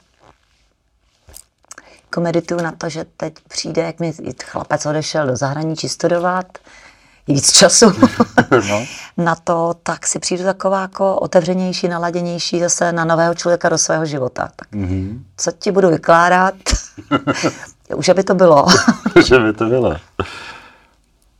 jako 2.04 2.20
medituju 2.20 2.60
na 2.60 2.72
to, 2.72 2.88
že 2.88 3.04
teď 3.16 3.34
přijde, 3.48 3.82
jak 3.82 4.00
mi 4.00 4.12
chlapec 4.44 4.86
odešel 4.86 5.26
do 5.26 5.36
zahraničí 5.36 5.88
studovat, 5.88 6.46
je 7.26 7.34
víc 7.34 7.52
času 7.52 7.86
no. 8.68 8.86
na 9.18 9.34
to, 9.34 9.74
tak 9.82 10.06
si 10.06 10.18
přijdu 10.18 10.44
taková 10.44 10.80
jako 10.80 11.16
otevřenější, 11.16 11.88
naladěnější 11.88 12.60
zase 12.60 12.92
na 12.92 13.04
nového 13.04 13.34
člověka 13.34 13.68
do 13.68 13.78
svého 13.78 14.06
života. 14.06 14.48
Tak 14.56 14.72
mm-hmm. 14.72 15.18
co 15.36 15.52
ti 15.58 15.72
budu 15.72 15.88
vykládat? 15.88 16.54
Už 17.96 18.08
aby 18.08 18.24
to 18.24 18.34
bylo. 18.34 18.66
že 19.26 19.38
by 19.38 19.52
to 19.52 19.64
bylo. 19.64 19.96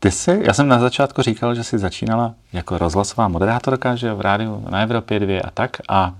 Ty 0.01 0.11
jsi, 0.11 0.41
já 0.43 0.53
jsem 0.53 0.69
na 0.69 0.79
začátku 0.79 1.23
říkal, 1.23 1.55
že 1.55 1.65
jsi 1.65 1.79
začínala 1.79 2.35
jako 2.53 2.79
rozhlasová 2.79 3.29
moderátorka, 3.29 3.97
že 3.97 4.15
v 4.15 4.21
rádiu 4.21 4.65
na 4.71 4.83
Evropě 4.83 5.21
2 5.21 5.41
a 5.45 5.51
tak. 5.51 5.77
A 5.89 6.15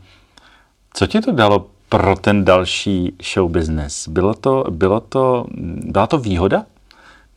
co 0.95 1.07
ti 1.07 1.21
to 1.21 1.33
dalo 1.33 1.67
pro 1.89 2.17
ten 2.17 2.45
další 2.45 3.17
show 3.33 3.51
business? 3.51 4.09
Bylo 4.09 4.35
to, 4.35 4.65
bylo 4.71 5.01
to, 5.01 5.47
byla 5.85 6.07
to 6.07 6.19
výhoda? 6.19 6.65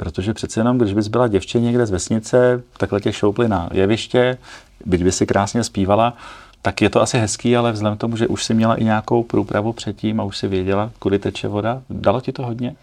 Protože 0.02 0.34
přece 0.34 0.60
jenom, 0.60 0.78
když 0.78 0.94
bys 0.94 1.08
byla 1.08 1.28
děvče 1.28 1.60
někde 1.60 1.86
z 1.86 1.92
vesnice, 1.92 2.64
takhle 2.78 3.02
tě 3.02 3.14
šoupli 3.14 3.48
na 3.48 3.70
jeviště, 3.72 4.38
byť 4.86 5.04
by 5.04 5.12
si 5.12 5.26
krásně 5.26 5.64
zpívala, 5.64 6.14
tak 6.62 6.82
je 6.82 6.90
to 6.90 7.02
asi 7.02 7.18
hezký, 7.18 7.58
ale 7.58 7.72
vzhledem 7.72 7.98
k 7.98 8.02
tomu, 8.02 8.18
že 8.18 8.28
už 8.28 8.46
si 8.46 8.54
měla 8.54 8.76
i 8.76 8.84
nějakou 8.84 9.24
průpravu 9.24 9.74
předtím 9.74 10.22
a 10.22 10.24
už 10.24 10.38
si 10.38 10.48
věděla, 10.48 10.92
kudy 11.00 11.20
teče 11.20 11.48
voda, 11.48 11.82
dalo 11.90 12.22
ti 12.22 12.32
to 12.32 12.44
hodně? 12.44 12.76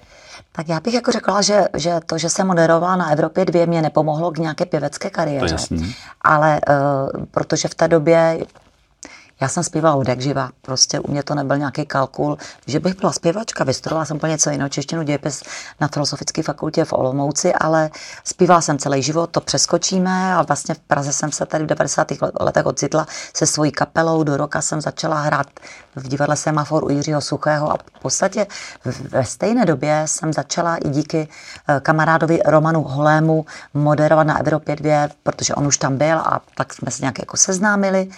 Tak 0.53 0.69
já 0.69 0.81
bych 0.81 0.95
jako 0.95 1.13
řekla, 1.13 1.43
že, 1.43 1.65
že 1.77 2.01
to, 2.07 2.19
že 2.19 2.29
jsem 2.29 2.47
moderovala 2.47 2.97
na 2.97 3.11
Evropě 3.11 3.45
dvě, 3.45 3.67
mě 3.67 3.83
nepomohlo 3.83 4.31
k 4.31 4.39
nějaké 4.39 4.67
pěvecké 4.67 5.11
kariéře. 5.11 5.47
To 5.47 5.55
jasný. 5.55 5.95
Ale 6.23 6.61
uh, 6.69 7.25
protože 7.31 7.69
v 7.69 7.75
té 7.75 7.89
době 7.89 8.39
já 9.41 9.49
jsem 9.49 9.65
zpívala 9.65 9.97
od 9.97 10.09
jak 10.09 10.21
živa, 10.21 10.51
prostě 10.63 11.01
u 11.01 11.11
mě 11.11 11.23
to 11.23 11.35
nebyl 11.35 11.59
nějaký 11.59 11.87
kalkul, 11.87 12.39
že 12.67 12.81
bych 12.81 12.97
byla 12.97 13.13
zpěvačka, 13.13 13.65
vystudovala 13.65 14.05
jsem 14.05 14.17
úplně 14.17 14.31
něco 14.31 14.51
jiného, 14.51 14.69
češtinu 14.69 15.03
dějepis 15.03 15.43
na 15.81 15.89
Filozofické 15.89 16.43
fakultě 16.43 16.85
v 16.85 16.93
Olomouci, 16.93 17.53
ale 17.53 17.91
zpívala 18.25 18.61
jsem 18.61 18.79
celý 18.79 19.03
život, 19.03 19.31
to 19.31 19.41
přeskočíme 19.41 20.35
a 20.35 20.43
vlastně 20.43 20.75
v 20.75 20.79
Praze 20.79 21.13
jsem 21.13 21.33
se 21.33 21.47
tady 21.47 21.65
v 21.65 21.67
90. 21.67 22.09
letech 22.41 22.67
ocitla 22.67 23.07
se 23.37 23.47
svojí 23.47 23.73
kapelou, 23.73 24.23
do 24.23 24.37
roka 24.37 24.63
jsem 24.63 24.81
začala 24.81 25.21
hrát 25.21 25.47
v 25.97 26.09
divadle 26.09 26.37
Semafor 26.37 26.85
u 26.85 26.89
Jiřího 26.89 27.21
Suchého 27.21 27.73
a 27.73 27.77
v 27.97 28.01
podstatě 28.03 28.47
ve 29.11 29.25
stejné 29.25 29.65
době 29.65 30.03
jsem 30.07 30.33
začala 30.33 30.77
i 30.77 30.89
díky 30.89 31.29
eh, 31.69 31.81
kamarádovi 31.81 32.41
Romanu 32.47 32.83
Holému 32.83 33.47
moderovat 33.75 34.27
na 34.27 34.41
Evropě 34.41 34.77
2, 34.77 35.09
protože 35.23 35.55
on 35.55 35.67
už 35.67 35.79
tam 35.79 35.97
byl 35.97 36.19
a 36.19 36.41
tak 36.55 36.75
jsme 36.75 36.91
se 36.91 37.03
nějak 37.03 37.19
jako 37.19 37.37
seznámili 37.37 38.09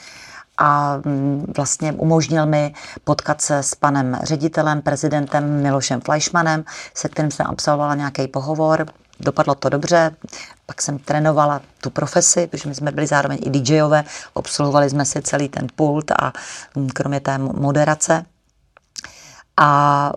a 0.60 1.00
mm, 1.04 1.52
vlastně 1.56 1.92
umožnil 1.92 2.46
mi 2.46 2.74
potkat 3.04 3.40
se 3.40 3.58
s 3.58 3.74
panem 3.74 4.18
ředitelem, 4.22 4.82
prezidentem 4.82 5.62
Milošem 5.62 6.00
Fleischmanem, 6.00 6.64
se 6.94 7.08
kterým 7.08 7.30
jsem 7.30 7.46
absolvovala 7.46 7.94
nějaký 7.94 8.28
pohovor. 8.28 8.86
Dopadlo 9.20 9.54
to 9.54 9.68
dobře, 9.68 10.16
pak 10.66 10.82
jsem 10.82 10.98
trénovala 10.98 11.60
tu 11.80 11.90
profesi, 11.90 12.46
protože 12.46 12.68
my 12.68 12.74
jsme 12.74 12.92
byli 12.92 13.06
zároveň 13.06 13.38
i 13.42 13.50
DJové, 13.50 14.04
obsluhovali 14.32 14.90
jsme 14.90 15.04
si 15.04 15.22
celý 15.22 15.48
ten 15.48 15.66
pult 15.76 16.10
a 16.10 16.32
mm, 16.76 16.88
kromě 16.88 17.20
té 17.20 17.38
moderace. 17.38 18.24
A 19.56 20.12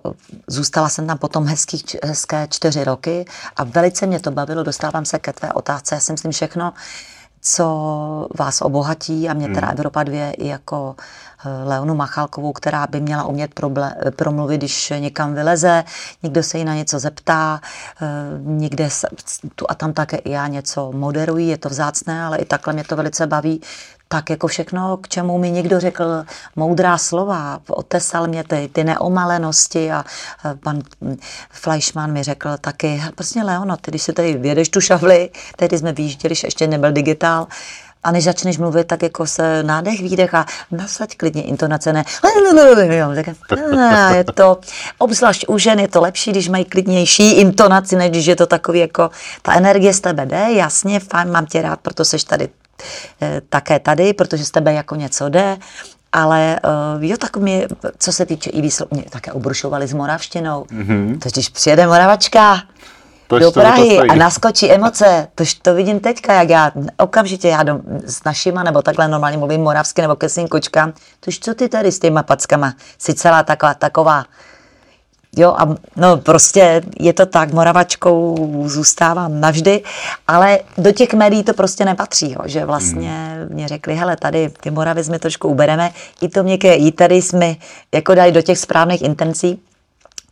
zůstala 0.48 0.90
jsem 0.90 1.08
tam 1.08 1.18
potom 1.18 1.46
hezký, 1.46 1.84
hezké 2.04 2.48
čtyři 2.50 2.84
roky 2.84 3.26
a 3.56 3.64
velice 3.64 4.06
mě 4.06 4.20
to 4.20 4.32
bavilo, 4.32 4.64
dostávám 4.64 5.06
se 5.06 5.20
ke 5.20 5.34
tvé 5.34 5.54
otázce, 5.54 5.96
já 5.96 6.02
si 6.02 6.12
myslím 6.12 6.32
všechno, 6.32 6.74
co 7.44 8.28
vás 8.40 8.62
obohatí 8.62 9.30
a 9.30 9.34
mě 9.34 9.48
teda 9.48 9.68
hmm. 9.68 9.72
Evropa 9.72 10.04
2 10.04 10.32
i 10.32 10.48
jako 10.48 10.96
eh, 11.46 11.64
Leonu 11.64 11.96
Machalkovou, 11.96 12.54
která 12.54 12.88
by 12.88 13.02
měla 13.02 13.24
umět 13.24 13.54
proble- 13.54 14.12
promluvit, 14.16 14.58
když 14.58 14.94
někam 15.00 15.34
vyleze, 15.34 15.84
někdo 16.24 16.44
se 16.44 16.58
jí 16.58 16.66
na 16.66 16.76
něco 16.76 17.00
zeptá, 17.00 17.62
eh, 18.02 18.06
někde 18.44 18.90
se, 18.90 19.08
tu 19.56 19.66
a 19.70 19.76
tam 19.76 19.94
také 19.94 20.18
i 20.18 20.32
já 20.32 20.48
něco 20.48 20.92
moderuji, 20.92 21.48
je 21.48 21.58
to 21.58 21.70
vzácné, 21.70 22.24
ale 22.24 22.38
i 22.38 22.46
takhle 22.46 22.74
mě 22.74 22.84
to 22.84 22.96
velice 22.96 23.28
baví, 23.28 23.62
tak 24.14 24.30
jako 24.30 24.48
všechno, 24.48 24.98
k 24.98 25.08
čemu 25.08 25.38
mi 25.38 25.52
někdo 25.52 25.80
řekl 25.80 26.26
moudrá 26.56 26.98
slova, 26.98 27.60
otesal 27.70 28.28
mě 28.28 28.44
ty, 28.44 28.70
ty 28.74 28.84
neomalenosti 28.84 29.92
a 29.92 30.06
pan 30.64 30.82
Fleischmann 31.52 32.12
mi 32.12 32.24
řekl 32.24 32.50
taky, 32.62 33.04
prostě 33.16 33.44
Leono, 33.44 33.78
ty 33.78 33.92
když 33.92 34.04
si 34.04 34.14
tady 34.14 34.34
vědeš 34.34 34.70
tu 34.70 34.82
šavli, 34.82 35.30
tehdy 35.56 35.78
jsme 35.78 35.94
vyjížděli, 35.94 36.36
ještě 36.44 36.68
nebyl 36.68 36.92
digitál, 36.92 37.48
a 38.04 38.12
než 38.12 38.24
začneš 38.24 38.58
mluvit, 38.58 38.88
tak 38.88 39.04
jako 39.04 39.28
se 39.28 39.64
nádech, 39.64 40.02
výdech 40.02 40.34
a 40.34 40.46
nasaď 40.72 41.18
klidně 41.18 41.44
intonace, 41.44 41.94
ne. 41.94 42.04
Je 44.16 44.24
to, 44.24 44.60
obzvlášť 44.98 45.46
u 45.48 45.58
žen 45.58 45.80
je 45.80 45.88
to 45.88 46.02
lepší, 46.02 46.32
když 46.32 46.50
mají 46.50 46.66
klidnější 46.66 47.32
intonaci, 47.32 47.96
než 47.96 48.10
když 48.10 48.26
je 48.26 48.36
to 48.36 48.46
takový 48.46 48.80
jako, 48.80 49.10
ta 49.42 49.54
energie 49.54 49.94
z 49.94 50.00
tebe 50.00 50.26
jde, 50.26 50.46
jasně, 50.52 51.00
fajn, 51.00 51.32
mám 51.32 51.46
tě 51.46 51.62
rád, 51.62 51.80
proto 51.80 52.06
seš 52.06 52.24
tady 52.24 52.50
také 53.50 53.80
tady, 53.80 54.14
protože 54.14 54.46
z 54.46 54.52
tebe 54.52 54.74
jako 54.74 54.96
něco 54.96 55.30
jde, 55.30 55.58
ale 56.12 56.60
uh, 56.96 57.04
jo, 57.04 57.18
tak 57.18 57.38
mě, 57.38 57.68
co 57.98 58.12
se 58.12 58.26
týče 58.26 58.50
i 58.50 58.62
výsledku, 58.62 58.96
mě 58.96 59.04
také 59.10 59.32
obrušovali 59.32 59.88
s 59.88 59.94
moravštinou. 59.94 60.64
Mm-hmm. 60.64 61.20
To 61.20 61.30
když 61.30 61.50
přijede 61.50 61.88
moravačka, 61.88 62.62
Tož 63.28 63.42
do 63.42 63.52
Prahy 63.52 64.00
a 64.00 64.16
naskočí 64.16 64.72
emoce. 64.72 65.28
Tož 65.36 65.54
to 65.54 65.74
vidím 65.74 66.00
teďka, 66.00 66.34
jak 66.34 66.50
já 66.50 66.72
okamžitě 66.98 67.48
já 67.48 67.64
do, 67.64 67.80
s 68.06 68.24
našima, 68.24 68.64
nebo 68.64 68.82
takhle 68.82 69.08
normálně 69.08 69.38
mluvím 69.38 69.62
moravsky, 69.62 70.02
nebo 70.02 70.16
ke 70.16 70.30
svým 70.30 70.48
kočkám. 70.48 70.94
Tož 71.20 71.40
co 71.40 71.54
ty 71.54 71.70
tady 71.70 71.92
s 71.92 72.00
těma 72.00 72.24
packama? 72.24 72.74
Jsi 72.98 73.14
celá 73.14 73.44
taková, 73.44 73.74
taková 73.74 74.26
Jo, 75.38 75.56
a 75.58 75.76
no 75.96 76.18
prostě 76.18 76.82
je 77.00 77.14
to 77.14 77.26
tak, 77.26 77.54
moravačkou 77.54 78.50
zůstávám 78.66 79.40
navždy, 79.40 79.84
ale 80.28 80.60
do 80.78 80.92
těch 80.92 81.14
médií 81.14 81.44
to 81.44 81.54
prostě 81.54 81.86
nepatří, 81.86 82.32
jo, 82.32 82.40
že 82.46 82.66
vlastně 82.66 83.10
hmm. 83.10 83.56
mě 83.56 83.68
řekli, 83.68 83.96
hele, 83.96 84.18
tady 84.18 84.50
ty 84.50 84.72
Moravy 84.72 85.04
jsme 85.04 85.20
trošku 85.20 85.48
ubereme, 85.48 85.92
i 86.22 86.30
to 86.30 86.44
měkké, 86.44 86.76
i 86.76 86.92
tady 86.92 87.16
jsme 87.16 87.56
jako 87.94 88.16
dali 88.16 88.32
do 88.32 88.42
těch 88.42 88.58
správných 88.58 89.02
intencí, 89.02 89.62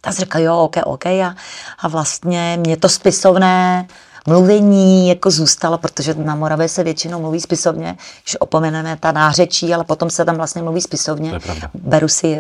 tak 0.02 0.14
jsem 0.14 0.26
říkal, 0.26 0.42
jo, 0.42 0.58
ok, 0.58 0.78
ok. 0.86 1.06
A, 1.06 1.36
a 1.80 1.88
vlastně 1.88 2.58
mě 2.60 2.78
to 2.78 2.90
spisovné 2.90 3.88
mluvení 4.27 5.10
jako 5.10 5.31
zůstalo, 5.31 5.77
protože 5.77 6.13
na 6.13 6.36
Moravě 6.36 6.69
se 6.69 6.84
většinou 6.84 7.21
mluví 7.21 7.39
spisovně, 7.39 7.97
že 8.29 8.39
opomeneme 8.39 8.97
ta 8.99 9.12
nářečí, 9.12 9.73
ale 9.73 9.84
potom 9.84 10.10
se 10.10 10.25
tam 10.25 10.36
vlastně 10.36 10.62
mluví 10.62 10.81
spisovně. 10.81 11.39
Beru 11.73 12.07
si 12.07 12.39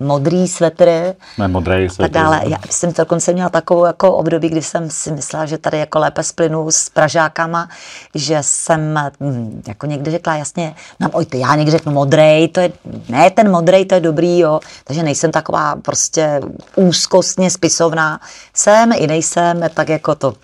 uh, 0.00 0.06
modrý 0.06 0.48
svetr. 0.48 1.14
Ne, 1.38 1.48
modrý 1.48 1.88
svetr. 1.88 2.12
Tak 2.12 2.22
dále. 2.22 2.40
Já 2.46 2.56
jsem 2.70 2.92
dokonce 2.92 3.32
měla 3.32 3.48
takovou 3.48 3.84
jako 3.84 4.12
období, 4.12 4.48
kdy 4.48 4.62
jsem 4.62 4.90
si 4.90 5.12
myslela, 5.12 5.46
že 5.46 5.58
tady 5.58 5.78
jako 5.78 5.98
lépe 5.98 6.22
splynu 6.22 6.70
s 6.70 6.90
Pražákama, 6.90 7.68
že 8.14 8.38
jsem 8.40 9.00
hm, 9.20 9.62
jako 9.68 9.86
někdy 9.86 10.10
řekla 10.10 10.36
jasně, 10.36 10.74
no 11.00 11.10
ojte, 11.12 11.38
já 11.38 11.54
někdy 11.54 11.70
řeknu 11.70 11.92
modrý, 11.92 12.48
to 12.48 12.60
je, 12.60 12.72
ne 13.08 13.30
ten 13.30 13.50
modrý, 13.50 13.84
to 13.84 13.94
je 13.94 14.00
dobrý, 14.00 14.38
jo. 14.38 14.60
Takže 14.84 15.02
nejsem 15.02 15.32
taková 15.32 15.76
prostě 15.76 16.40
úzkostně 16.76 17.50
spisovná. 17.50 18.20
Jsem 18.54 18.92
i 18.92 19.06
nejsem, 19.06 19.60
tak 19.74 19.88
jako 19.88 20.14
to 20.14 20.34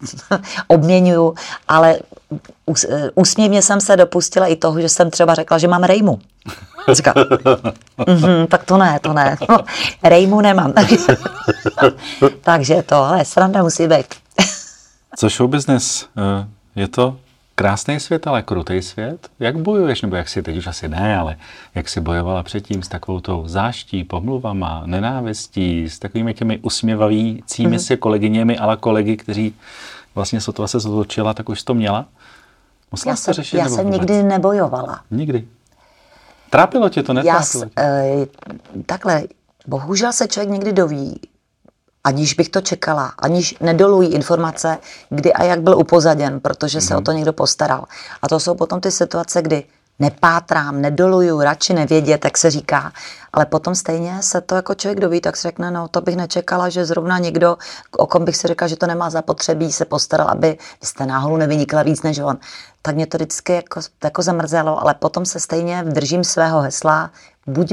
obměňuju, 0.66 1.34
ale 1.68 1.98
úsměvně 3.14 3.62
jsem 3.62 3.80
se 3.80 3.96
dopustila 3.96 4.46
i 4.46 4.56
toho, 4.56 4.80
že 4.80 4.88
jsem 4.88 5.10
třeba 5.10 5.34
řekla, 5.34 5.58
že 5.58 5.68
mám 5.68 5.82
rejmu. 5.82 6.18
Říká, 6.92 7.12
mm-hmm, 7.12 8.46
tak 8.50 8.64
to 8.64 8.76
ne, 8.76 9.00
to 9.02 9.12
ne. 9.12 9.36
rejmu 10.02 10.40
nemám. 10.40 10.72
Takže 12.40 12.82
to, 12.82 12.96
ale 12.96 13.24
sranda 13.24 13.62
musí 13.62 13.88
být. 13.88 14.06
Co 15.16 15.28
show 15.28 15.50
business? 15.50 16.06
Eh, 16.16 16.48
je 16.76 16.88
to 16.88 17.16
krásný 17.56 18.00
svět, 18.00 18.26
ale 18.26 18.42
krutý 18.42 18.82
svět? 18.82 19.28
Jak 19.40 19.56
bojuješ, 19.56 20.02
nebo 20.02 20.16
jak 20.16 20.28
si 20.28 20.42
teď 20.42 20.56
už 20.56 20.66
asi 20.66 20.88
ne, 20.88 21.18
ale 21.18 21.36
jak 21.74 21.88
si 21.88 22.00
bojovala 22.00 22.42
předtím 22.42 22.82
s 22.82 22.88
takovou 22.88 23.20
tou 23.20 23.48
záští, 23.48 24.04
pomluvama, 24.04 24.82
nenávistí, 24.86 25.90
s 25.90 25.98
takovými 25.98 26.34
těmi 26.34 26.58
usměvavícími 26.58 27.76
mm-hmm. 27.76 27.86
si 27.86 27.96
kolegyněmi, 27.96 28.58
ale 28.58 28.76
kolegy, 28.76 29.16
kteří 29.16 29.54
vlastně 30.14 30.40
sotva 30.40 30.66
se 30.66 30.80
zatočila, 30.80 31.34
tak 31.34 31.48
už 31.48 31.62
to 31.62 31.74
měla? 31.74 32.06
Musela 32.92 33.12
já 33.12 33.16
se 33.16 33.32
řešit? 33.32 33.56
Já 33.56 33.68
jsem 33.68 33.90
nikdy 33.90 34.22
nebojovala. 34.22 35.00
Nikdy? 35.10 35.48
Trápilo 36.50 36.88
tě 36.88 37.02
to, 37.02 37.12
netrápilo 37.12 37.62
já, 37.62 37.68
tě? 37.68 37.80
E, 37.82 38.26
takhle, 38.86 39.22
bohužel 39.66 40.12
se 40.12 40.28
člověk 40.28 40.50
někdy 40.50 40.72
doví, 40.72 41.20
aniž 42.06 42.34
bych 42.34 42.48
to 42.48 42.60
čekala, 42.60 43.12
aniž 43.18 43.54
nedolují 43.60 44.12
informace, 44.12 44.78
kdy 45.08 45.32
a 45.32 45.42
jak 45.42 45.60
byl 45.60 45.78
upozaděn, 45.78 46.40
protože 46.40 46.80
se 46.80 46.94
mm-hmm. 46.94 46.98
o 46.98 47.00
to 47.00 47.12
někdo 47.12 47.32
postaral. 47.32 47.84
A 48.22 48.28
to 48.28 48.40
jsou 48.40 48.54
potom 48.54 48.80
ty 48.80 48.90
situace, 48.90 49.42
kdy 49.42 49.64
nepátrám, 49.98 50.80
nedoluju, 50.80 51.40
radši 51.40 51.74
nevědět, 51.74 52.24
jak 52.24 52.38
se 52.38 52.50
říká. 52.50 52.92
Ale 53.32 53.46
potom 53.46 53.74
stejně 53.74 54.22
se 54.22 54.40
to 54.40 54.54
jako 54.54 54.74
člověk 54.74 55.00
doví, 55.00 55.20
tak 55.20 55.36
se 55.36 55.48
řekne, 55.48 55.70
no 55.70 55.88
to 55.88 56.00
bych 56.00 56.16
nečekala, 56.16 56.68
že 56.68 56.84
zrovna 56.84 57.18
někdo, 57.18 57.56
o 57.96 58.06
kom 58.06 58.24
bych 58.24 58.36
si 58.36 58.48
řekla, 58.48 58.66
že 58.66 58.76
to 58.76 58.86
nemá 58.86 59.10
zapotřebí, 59.10 59.72
se 59.72 59.84
postaral, 59.84 60.28
aby 60.28 60.58
jste 60.82 61.06
náhodou 61.06 61.36
nevynikla 61.36 61.82
víc 61.82 62.02
než 62.02 62.18
on. 62.18 62.38
Tak 62.82 62.94
mě 62.94 63.06
to 63.06 63.18
vždycky 63.18 63.52
jako, 63.52 63.80
jako 64.04 64.22
zamrzelo, 64.22 64.82
ale 64.82 64.94
potom 64.94 65.26
se 65.26 65.40
stejně 65.40 65.84
držím 65.84 66.24
svého 66.24 66.60
hesla, 66.60 67.10
buď, 67.46 67.72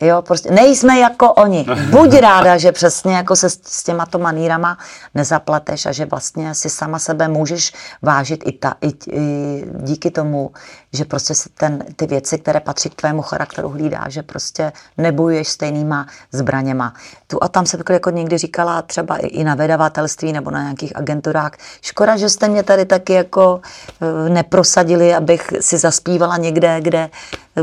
jo, 0.00 0.22
prostě 0.22 0.50
nejsme 0.50 0.98
jako 0.98 1.32
oni. 1.32 1.66
Buď 1.90 2.14
ráda, 2.14 2.58
že 2.58 2.72
přesně 2.72 3.16
jako 3.16 3.36
se 3.36 3.50
s, 3.50 3.60
s 3.64 3.84
těma 3.84 4.06
to 4.06 4.18
manírama 4.18 4.78
nezapleteš 5.14 5.86
a 5.86 5.92
že 5.92 6.06
vlastně 6.06 6.54
si 6.54 6.70
sama 6.70 6.98
sebe 6.98 7.28
můžeš 7.28 7.72
vážit 8.02 8.42
i, 8.46 8.52
ta, 8.52 8.74
i, 8.80 8.92
i 9.10 9.64
díky 9.82 10.10
tomu, 10.10 10.50
že 10.92 11.04
prostě 11.04 11.34
si 11.34 11.48
ten, 11.48 11.84
ty 11.96 12.06
věci, 12.06 12.38
které 12.38 12.60
patří 12.60 12.90
k 12.90 12.94
tvému 12.94 13.22
charakteru 13.22 13.68
hlídá, 13.68 14.08
že 14.08 14.22
prostě 14.22 14.72
nebojuješ 14.98 15.48
stejnýma 15.48 16.06
zbraněma. 16.32 16.94
Tu 17.26 17.38
a 17.42 17.48
tam 17.48 17.66
se 17.66 17.78
jako 17.90 18.10
někdy 18.10 18.38
říkala 18.38 18.82
třeba 18.82 19.16
i 19.16 19.44
na 19.44 19.54
vydavatelství 19.54 20.32
nebo 20.32 20.50
na 20.50 20.62
nějakých 20.62 20.96
agenturách, 20.96 21.52
škoda, 21.80 22.16
že 22.16 22.28
jste 22.28 22.48
mě 22.48 22.62
tady 22.62 22.84
taky 22.84 23.12
jako 23.12 23.60
eh, 24.00 24.28
neprosadili, 24.30 25.14
abych 25.14 25.52
si 25.60 25.78
zaspívala 25.78 26.36
někde, 26.36 26.80
kde 26.80 27.10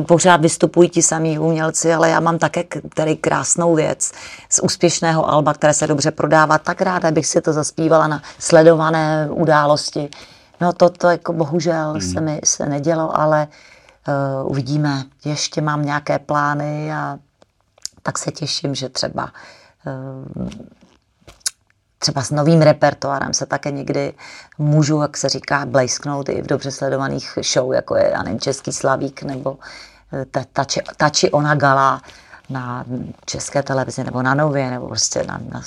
pořád 0.08 0.42
vystupují 0.42 0.90
ti 0.90 1.02
samí 1.02 1.40
umělci, 1.40 1.94
ale 1.94 2.10
já 2.10 2.20
mám 2.20 2.38
také 2.38 2.64
tady 2.96 3.16
krásnou 3.16 3.76
věc 3.76 4.12
z 4.50 4.60
úspěšného 4.60 5.30
alba, 5.30 5.54
které 5.54 5.74
se 5.74 5.88
dobře 5.88 6.12
prodává. 6.12 6.58
Tak 6.58 6.82
ráda 6.82 7.12
bych 7.12 7.28
si 7.28 7.42
to 7.42 7.54
zaspívala 7.54 8.08
na 8.08 8.22
sledované 8.40 9.28
události. 9.32 10.10
No 10.62 10.74
to, 10.74 10.90
to 10.90 11.10
jako 11.10 11.34
bohužel 11.34 11.94
mm. 11.94 12.02
se 12.02 12.22
mi 12.22 12.42
se 12.44 12.66
nedělo, 12.66 13.20
ale 13.20 13.48
uh, 14.42 14.52
uvidíme. 14.52 15.04
Ještě 15.26 15.62
mám 15.62 15.86
nějaké 15.86 16.20
plány 16.20 16.94
a 16.94 17.18
tak 18.04 18.18
se 18.18 18.32
těším, 18.32 18.76
že 18.76 18.90
třeba 18.90 19.32
uh, 20.36 20.50
třeba 22.00 22.22
s 22.22 22.32
novým 22.32 22.62
repertoárem 22.62 23.34
se 23.34 23.46
také 23.46 23.72
někdy 23.72 24.14
můžu, 24.58 25.02
jak 25.02 25.18
se 25.18 25.30
říká, 25.30 25.66
blejsknout 25.66 26.30
i 26.30 26.42
v 26.42 26.48
dobře 26.48 26.72
sledovaných 26.72 27.40
show, 27.54 27.74
jako 27.74 27.96
je, 27.96 28.12
já 28.14 28.24
nevím, 28.24 28.40
Český 28.40 28.72
slavík 28.72 29.24
nebo 29.24 29.58
eh, 30.14 30.26
ta, 30.26 30.44
ta, 30.54 30.64
či, 30.64 30.82
ta 30.98 31.10
či 31.10 31.32
ona 31.32 31.56
gala 31.56 32.02
na 32.50 32.86
české 33.26 33.64
televizi 33.64 34.04
nebo 34.04 34.22
na 34.22 34.34
Nově, 34.34 34.70
nebo 34.70 34.88
prostě 34.88 35.24
na, 35.28 35.40
na, 35.52 35.62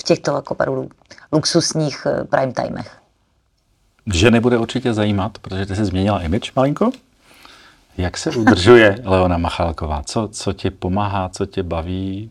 v 0.00 0.02
těchto 0.02 0.34
jako 0.34 0.54
opravdu 0.54 0.88
luxusních 1.32 2.06
eh, 2.06 2.24
prime 2.24 2.52
timech. 2.52 2.96
Že 4.06 4.30
nebude 4.30 4.58
určitě 4.58 4.94
zajímat, 4.94 5.38
protože 5.38 5.66
ty 5.66 5.76
jsi 5.76 5.84
změnila 5.84 6.22
image 6.22 6.52
malinko. 6.56 6.90
Jak 7.96 8.18
se 8.18 8.30
udržuje 8.30 8.98
Leona 9.04 9.38
Machalková? 9.38 10.02
Co, 10.02 10.28
co 10.28 10.52
tě 10.52 10.70
pomáhá, 10.70 11.28
co 11.28 11.46
tě 11.46 11.62
baví? 11.62 12.30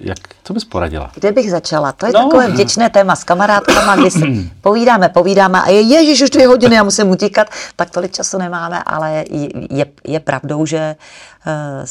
Jak, 0.00 0.18
co 0.44 0.54
bys 0.54 0.64
poradila? 0.64 1.10
Kde 1.14 1.32
bych 1.32 1.50
začala? 1.50 1.92
To 1.92 2.06
je 2.06 2.12
no. 2.12 2.22
takové 2.22 2.48
vděčné 2.48 2.90
téma 2.90 3.16
s 3.16 3.24
kamarádkama, 3.24 3.96
kdy 3.96 4.10
si 4.10 4.50
povídáme, 4.60 5.08
povídáme 5.08 5.62
a 5.62 5.68
je, 5.70 5.80
ježiš, 5.80 6.22
už 6.22 6.30
dvě 6.30 6.46
hodiny, 6.46 6.74
já 6.74 6.82
musím 6.82 7.10
utíkat, 7.10 7.48
tak 7.76 7.90
tolik 7.90 8.12
času 8.12 8.38
nemáme, 8.38 8.82
ale 8.86 9.24
je, 9.70 9.86
je 10.04 10.20
pravdou, 10.20 10.66
že 10.66 10.96
uh, 11.46 11.84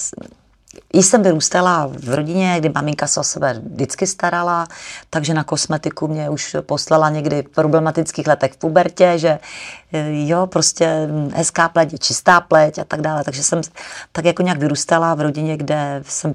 jsem 1.05 1.23
vyrůstala 1.23 1.89
v 1.99 2.13
rodině, 2.13 2.55
kdy 2.59 2.69
maminka 2.75 3.07
se 3.07 3.19
o 3.19 3.23
sebe 3.23 3.61
vždycky 3.63 4.07
starala, 4.07 4.67
takže 5.09 5.33
na 5.33 5.43
kosmetiku 5.43 6.07
mě 6.07 6.29
už 6.29 6.55
poslala 6.61 7.09
někdy 7.09 7.43
v 7.43 7.49
problematických 7.49 8.27
letech 8.27 8.53
v 8.53 8.57
pubertě, 8.57 9.13
že 9.15 9.39
eh, 9.93 10.07
jo, 10.09 10.47
prostě 10.47 11.09
hezká 11.33 11.69
pleť 11.69 11.99
čistá 11.99 12.41
pleť 12.41 12.79
a 12.79 12.83
tak 12.83 13.01
dále. 13.01 13.23
Takže 13.23 13.43
jsem 13.43 13.61
tak 14.11 14.25
jako 14.25 14.41
nějak 14.41 14.59
vyrůstala 14.59 15.15
v 15.15 15.21
rodině, 15.21 15.57
kde 15.57 16.03
jsem, 16.07 16.33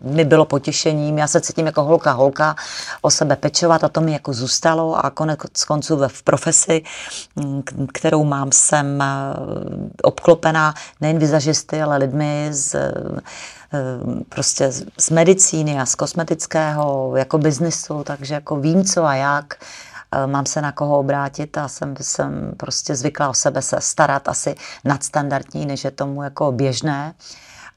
mi 0.00 0.24
bylo 0.24 0.44
potěšením. 0.44 1.18
Já 1.18 1.26
se 1.26 1.40
cítím 1.40 1.66
jako 1.66 1.82
holka, 1.82 2.12
holka 2.12 2.56
o 3.02 3.10
sebe 3.10 3.36
pečovat 3.36 3.84
a 3.84 3.88
to 3.88 4.00
mi 4.00 4.12
jako 4.12 4.32
zůstalo 4.32 5.04
a 5.04 5.10
konec 5.10 5.64
konců 5.66 6.00
v 6.08 6.22
profesi, 6.22 6.82
mm, 7.36 7.62
kterou 7.94 8.24
mám, 8.24 8.52
jsem 8.52 9.02
eh, 9.02 9.06
obklopená 10.02 10.74
nejen 11.00 11.18
vizažisty, 11.18 11.82
ale 11.82 11.96
lidmi 11.96 12.48
z 12.50 12.76
Eh, 13.72 13.99
prostě 14.28 14.72
z 14.98 15.10
medicíny 15.10 15.80
a 15.80 15.86
z 15.86 15.94
kosmetického 15.94 17.16
jako 17.16 17.38
biznisu, 17.38 18.04
takže 18.04 18.34
jako 18.34 18.56
vím 18.56 18.84
co 18.84 19.04
a 19.04 19.14
jak 19.14 19.54
eh, 20.12 20.26
mám 20.26 20.46
se 20.46 20.62
na 20.62 20.72
koho 20.72 20.98
obrátit 20.98 21.58
a 21.58 21.68
jsem, 21.68 21.94
jsem 22.00 22.52
prostě 22.56 22.96
zvykla 22.96 23.28
o 23.28 23.34
sebe 23.34 23.62
se 23.62 23.76
starat 23.80 24.28
asi 24.28 24.54
nadstandardní, 24.84 25.66
než 25.66 25.84
je 25.84 25.90
tomu 25.90 26.22
jako 26.22 26.52
běžné. 26.52 27.14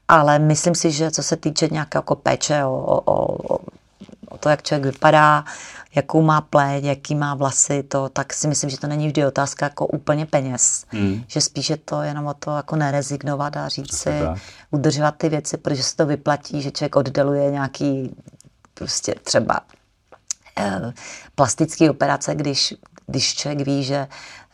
Ale 0.08 0.38
myslím 0.38 0.74
si, 0.74 0.90
že 0.90 1.10
co 1.10 1.22
se 1.22 1.36
týče 1.36 1.68
nějaké 1.70 1.98
jako 1.98 2.14
péče 2.14 2.64
o, 2.64 2.76
o, 2.76 3.54
o, 3.54 3.58
o 4.34 4.38
to, 4.38 4.48
jak 4.48 4.62
člověk 4.62 4.94
vypadá, 4.94 5.44
jakou 5.94 6.22
má 6.22 6.40
pleť, 6.40 6.84
jaký 6.84 7.14
má 7.14 7.34
vlasy, 7.34 7.82
to, 7.82 8.08
tak 8.08 8.32
si 8.32 8.48
myslím, 8.48 8.70
že 8.70 8.78
to 8.78 8.86
není 8.86 9.06
vždy 9.06 9.26
otázka 9.26 9.66
jako 9.66 9.86
úplně 9.86 10.26
peněz. 10.26 10.84
Mm. 10.92 11.24
Že 11.26 11.40
spíš 11.40 11.70
je 11.70 11.76
to 11.76 12.02
jenom 12.02 12.26
o 12.26 12.34
to 12.34 12.56
jako 12.56 12.76
nerezignovat 12.76 13.56
a 13.56 13.68
říct 13.68 13.96
si, 13.96 14.10
udržovat 14.70 15.14
ty 15.16 15.28
věci, 15.28 15.56
protože 15.56 15.82
se 15.82 15.96
to 15.96 16.06
vyplatí, 16.06 16.62
že 16.62 16.70
člověk 16.70 16.96
oddeluje 16.96 17.50
nějaký 17.50 18.16
prostě 18.74 19.14
třeba 19.22 19.60
eh, 20.58 20.92
plastické 21.34 21.90
operace, 21.90 22.34
když, 22.34 22.74
když 23.06 23.34
člověk 23.34 23.66
ví, 23.66 23.84
že 23.84 24.08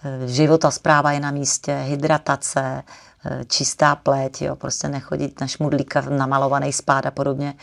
eh, 0.05 0.29
života 0.29 0.71
zpráva 0.71 1.13
je 1.13 1.21
na 1.21 1.31
místě, 1.31 1.85
hydratace, 1.89 2.83
eh, 3.25 3.45
čistá 3.45 3.97
pleť, 3.97 4.43
jo, 4.43 4.57
prostě 4.57 4.89
nechodit 4.89 5.41
na 5.41 5.47
šmudlíka 5.47 6.01
namalovaný 6.01 6.73
spád 6.73 7.07
a 7.07 7.11
podobně, 7.11 7.55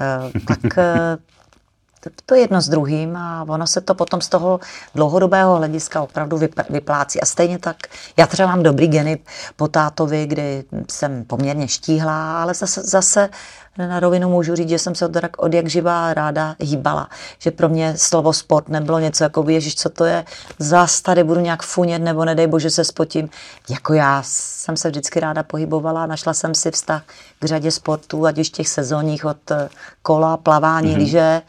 eh, 0.00 0.40
tak 0.46 0.78
eh, 0.78 1.18
to 2.26 2.34
je 2.34 2.40
jedno 2.40 2.60
s 2.60 2.68
druhým 2.68 3.16
a 3.16 3.44
ono 3.48 3.66
se 3.66 3.80
to 3.80 3.94
potom 3.94 4.20
z 4.20 4.28
toho 4.28 4.60
dlouhodobého 4.94 5.56
hlediska 5.56 6.02
opravdu 6.02 6.40
vyplácí. 6.70 7.20
A 7.20 7.26
stejně 7.26 7.58
tak, 7.58 7.76
já 8.16 8.26
třeba 8.26 8.48
mám 8.48 8.62
dobrý 8.62 8.88
geny 8.88 9.18
po 9.56 9.68
tátovi, 9.68 10.26
kdy 10.26 10.64
jsem 10.90 11.24
poměrně 11.24 11.68
štíhlá, 11.68 12.42
ale 12.42 12.54
zase, 12.54 12.82
zase 12.82 13.28
na 13.78 14.00
rovinu 14.00 14.28
můžu 14.30 14.54
říct, 14.54 14.68
že 14.68 14.78
jsem 14.78 14.94
se 14.94 15.06
od, 15.06 15.16
od 15.36 15.54
jak 15.54 15.68
živá 15.68 16.14
ráda 16.14 16.56
hýbala. 16.60 17.08
Že 17.38 17.50
pro 17.50 17.68
mě 17.68 17.94
slovo 17.96 18.32
sport 18.32 18.68
nebylo 18.68 18.98
něco 18.98 19.24
jako, 19.24 19.44
ježiš, 19.48 19.76
co 19.76 19.90
to 19.90 20.04
je, 20.04 20.24
zás 20.58 21.00
tady 21.00 21.24
budu 21.24 21.40
nějak 21.40 21.62
funět, 21.62 22.02
nebo 22.02 22.24
nedej 22.24 22.46
bože 22.46 22.70
se 22.70 22.84
spotím. 22.84 23.30
Jako 23.68 23.92
já 23.92 24.22
jsem 24.24 24.76
se 24.76 24.88
vždycky 24.88 25.20
ráda 25.20 25.42
pohybovala, 25.42 26.06
našla 26.06 26.34
jsem 26.34 26.54
si 26.54 26.70
vztah 26.70 27.02
k 27.40 27.44
řadě 27.44 27.70
sportů, 27.70 28.26
ať 28.26 28.38
už 28.38 28.50
těch 28.50 28.68
sezónních 28.68 29.24
od 29.24 29.52
kola, 30.02 30.36
plavání, 30.36 30.94
mm-hmm. 30.94 30.98
lyže, 30.98 31.42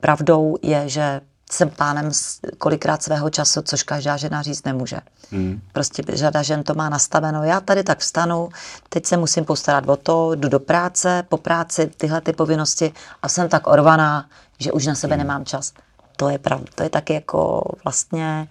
Pravdou 0.00 0.56
je, 0.62 0.88
že 0.88 1.20
jsem 1.52 1.70
pánem 1.70 2.10
kolikrát 2.58 3.02
svého 3.02 3.30
času, 3.30 3.62
což 3.62 3.82
každá 3.82 4.16
žena 4.16 4.42
říct 4.42 4.64
nemůže. 4.64 5.00
Hmm. 5.30 5.60
Prostě 5.72 6.02
řada 6.08 6.42
žen 6.42 6.62
to 6.62 6.74
má 6.74 6.88
nastaveno. 6.88 7.44
Já 7.44 7.60
tady 7.60 7.82
tak 7.82 7.98
vstanu, 7.98 8.48
teď 8.88 9.06
se 9.06 9.16
musím 9.16 9.44
postarat 9.44 9.88
o 9.88 9.96
to, 9.96 10.34
jdu 10.34 10.48
do 10.48 10.60
práce, 10.60 11.22
po 11.28 11.36
práci 11.36 11.90
tyhle 11.96 12.20
ty 12.20 12.32
povinnosti 12.32 12.92
a 13.22 13.28
jsem 13.28 13.48
tak 13.48 13.66
orvaná, 13.66 14.28
že 14.58 14.72
už 14.72 14.86
na 14.86 14.94
sebe 14.94 15.14
hmm. 15.14 15.26
nemám 15.26 15.44
čas. 15.44 15.72
To 16.16 16.28
je 16.28 16.38
pravda. 16.38 16.66
To 16.74 16.82
je 16.82 16.90
taky 16.90 17.14
jako 17.14 17.62
vlastně 17.84 18.48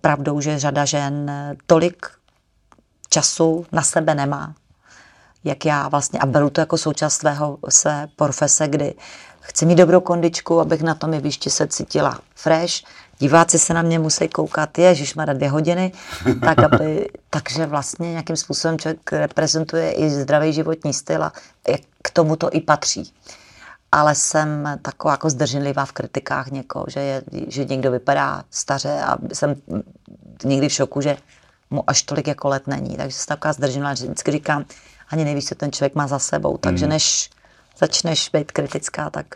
pravdou, 0.00 0.40
že 0.40 0.58
řada 0.58 0.84
žen 0.84 1.30
tolik 1.66 2.06
času 3.08 3.66
na 3.72 3.82
sebe 3.82 4.14
nemá, 4.14 4.54
jak 5.44 5.64
já 5.64 5.88
vlastně, 5.88 6.18
a 6.18 6.26
beru 6.26 6.50
to 6.50 6.60
jako 6.60 6.78
součást 6.78 7.14
svého, 7.14 7.58
své 7.68 8.08
profese, 8.16 8.68
kdy 8.68 8.94
Chci 9.42 9.66
mít 9.66 9.74
dobrou 9.74 10.00
kondičku, 10.00 10.60
abych 10.60 10.82
na 10.82 10.94
tom 10.94 11.14
jevišti 11.14 11.50
se 11.50 11.66
cítila 11.66 12.20
fresh. 12.34 12.74
Diváci 13.18 13.58
se 13.58 13.74
na 13.74 13.82
mě 13.82 13.98
musí 13.98 14.28
koukat, 14.28 14.78
ježiš, 14.78 15.14
má 15.14 15.24
dvě 15.24 15.50
hodiny, 15.50 15.92
tak 16.40 16.58
aby, 16.58 17.08
takže 17.30 17.66
vlastně 17.66 18.10
nějakým 18.10 18.36
způsobem 18.36 18.78
člověk 18.78 19.12
reprezentuje 19.12 19.92
i 19.92 20.10
zdravý 20.10 20.52
životní 20.52 20.92
styl 20.94 21.24
a 21.24 21.32
k 22.02 22.10
tomu 22.10 22.36
to 22.36 22.50
i 22.50 22.60
patří. 22.60 23.12
Ale 23.92 24.14
jsem 24.14 24.78
taková 24.82 25.14
jako 25.14 25.30
zdrženlivá 25.30 25.84
v 25.84 25.92
kritikách 25.92 26.50
někoho, 26.50 26.84
že, 26.88 27.00
je, 27.00 27.22
že 27.48 27.64
někdo 27.64 27.90
vypadá 27.90 28.44
staře 28.50 29.02
a 29.02 29.18
jsem 29.32 29.54
někdy 30.44 30.68
v 30.68 30.72
šoku, 30.72 31.00
že 31.00 31.16
mu 31.70 31.90
až 31.90 32.02
tolik 32.02 32.26
jako 32.26 32.48
let 32.48 32.66
není. 32.66 32.96
Takže 32.96 33.16
jsem 33.16 33.26
taková 33.28 33.52
zdrženlivá, 33.52 33.94
že 33.94 34.04
vždycky 34.04 34.30
říkám, 34.30 34.64
ani 35.08 35.24
nevíš, 35.24 35.46
co 35.46 35.54
ten 35.54 35.72
člověk 35.72 35.94
má 35.94 36.06
za 36.06 36.18
sebou. 36.18 36.56
Takže 36.56 36.84
hmm. 36.84 36.92
než 36.92 37.30
začneš 37.78 38.28
být 38.32 38.52
kritická, 38.52 39.10
tak 39.10 39.26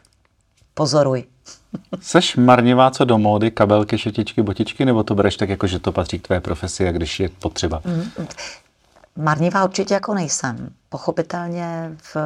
pozoruj. 0.75 1.25
Seš 2.01 2.37
marnivá 2.37 2.91
co 2.91 3.05
do 3.05 3.19
módy, 3.19 3.51
kabelky, 3.51 3.99
šetičky, 3.99 4.43
botičky, 4.43 4.85
nebo 4.85 5.03
to 5.03 5.15
bereš 5.15 5.37
tak, 5.37 5.49
jako 5.49 5.67
že 5.67 5.79
to 5.79 5.93
patří 5.93 6.19
k 6.19 6.27
tvé 6.27 6.41
profesi 6.41 6.89
a 6.89 6.93
když 6.93 7.21
je 7.21 7.29
potřeba? 7.29 7.81
Mm, 7.85 8.27
marnivá 9.17 9.65
určitě 9.65 9.95
jako 9.95 10.15
nejsem. 10.15 10.71
Pochopitelně 10.89 11.97
v, 12.03 12.17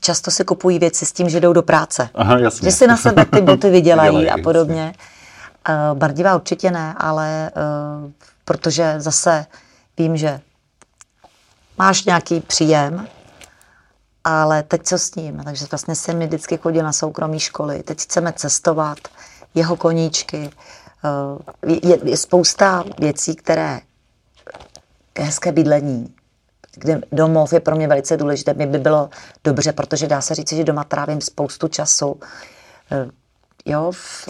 často 0.00 0.30
si 0.30 0.44
kupují 0.44 0.78
věci 0.78 1.06
s 1.06 1.12
tím, 1.12 1.28
že 1.28 1.40
jdou 1.40 1.52
do 1.52 1.62
práce. 1.62 2.08
Aha, 2.14 2.38
jasně. 2.38 2.70
Že 2.70 2.76
si 2.76 2.86
na 2.86 2.96
sebe 2.96 3.24
ty 3.24 3.40
boty 3.40 3.70
vydělají 3.70 4.30
a 4.30 4.38
podobně. 4.42 4.94
Uh, 5.68 5.98
bardivá 5.98 6.36
určitě 6.36 6.70
ne, 6.70 6.94
ale 6.98 7.50
uh, 8.04 8.10
protože 8.44 8.94
zase 8.98 9.46
vím, 9.98 10.16
že 10.16 10.40
máš 11.78 12.04
nějaký 12.04 12.40
příjem, 12.40 13.06
ale 14.24 14.62
teď 14.62 14.82
co 14.82 14.98
s 14.98 15.14
ním? 15.14 15.42
Takže 15.44 15.66
vlastně 15.70 15.94
jsem 15.94 16.18
mi 16.18 16.26
vždycky 16.26 16.56
chodil 16.56 16.82
na 16.82 16.92
soukromé 16.92 17.38
školy. 17.38 17.82
Teď 17.82 18.00
chceme 18.00 18.32
cestovat, 18.32 18.98
jeho 19.54 19.76
koníčky. 19.76 20.50
Eh, 21.04 21.66
je, 21.66 21.98
je 22.04 22.16
spousta 22.16 22.84
věcí, 22.98 23.34
které 23.34 23.80
hezké 25.18 25.52
bydlení, 25.52 26.14
kde 26.74 27.00
domov 27.12 27.52
je 27.52 27.60
pro 27.60 27.76
mě 27.76 27.88
velice 27.88 28.16
důležité. 28.16 28.54
Mi 28.54 28.66
by 28.66 28.78
bylo 28.78 29.10
dobře, 29.44 29.72
protože 29.72 30.06
dá 30.06 30.20
se 30.20 30.34
říct, 30.34 30.52
že 30.52 30.64
doma 30.64 30.84
trávím 30.84 31.20
spoustu 31.20 31.68
času. 31.68 32.20
Eh, 32.90 33.10
jo, 33.64 33.92
v, 33.92 34.28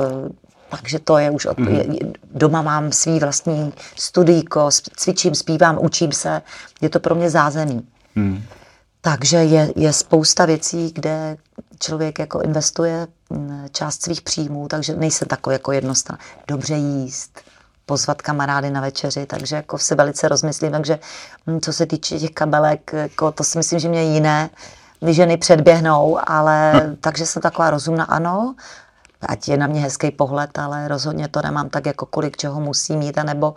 takže 0.70 0.98
to 0.98 1.18
je 1.18 1.30
už, 1.30 1.46
od, 1.46 1.58
mm. 1.58 1.68
je, 1.68 1.86
doma 2.34 2.62
mám 2.62 2.92
svý 2.92 3.18
vlastní 3.18 3.72
studijko, 3.96 4.68
cvičím, 4.96 5.34
zpívám, 5.34 5.78
učím 5.80 6.12
se, 6.12 6.42
je 6.80 6.88
to 6.88 7.00
pro 7.00 7.14
mě 7.14 7.30
zázemí. 7.30 7.88
Mm. 8.14 8.42
Takže 9.04 9.36
je, 9.36 9.72
je 9.76 9.92
spousta 9.92 10.46
věcí, 10.46 10.92
kde 10.94 11.36
člověk 11.78 12.18
jako 12.18 12.40
investuje 12.40 13.06
mm, 13.30 13.66
část 13.72 14.02
svých 14.02 14.22
příjmů, 14.22 14.68
takže 14.68 14.96
nejsem 14.96 15.28
takový 15.28 15.54
jako 15.54 15.72
jednostran. 15.72 16.18
Dobře 16.48 16.74
jíst, 16.74 17.40
pozvat 17.86 18.22
kamarády 18.22 18.70
na 18.70 18.80
večeři, 18.80 19.26
takže 19.26 19.56
jako 19.56 19.78
se 19.78 19.94
velice 19.94 20.28
rozmyslím. 20.28 20.72
Takže 20.72 20.98
mm, 21.46 21.60
co 21.60 21.72
se 21.72 21.86
týče 21.86 22.18
těch 22.18 22.30
kabelek, 22.30 22.92
jako 22.92 23.32
to 23.32 23.44
si 23.44 23.58
myslím, 23.58 23.78
že 23.78 23.88
mě 23.88 24.02
jiné 24.02 24.50
ženy 25.06 25.36
předběhnou, 25.36 26.18
ale 26.26 26.72
hm. 26.72 26.96
takže 27.00 27.26
jsem 27.26 27.42
taková 27.42 27.70
rozumná, 27.70 28.04
ano, 28.04 28.54
ať 29.22 29.48
je 29.48 29.56
na 29.56 29.66
mě 29.66 29.80
hezký 29.80 30.10
pohled, 30.10 30.58
ale 30.58 30.88
rozhodně 30.88 31.28
to 31.28 31.42
nemám 31.42 31.68
tak 31.68 31.86
jako 31.86 32.06
kolik 32.06 32.36
čeho 32.36 32.60
musím 32.60 32.98
mít, 32.98 33.18
anebo 33.18 33.54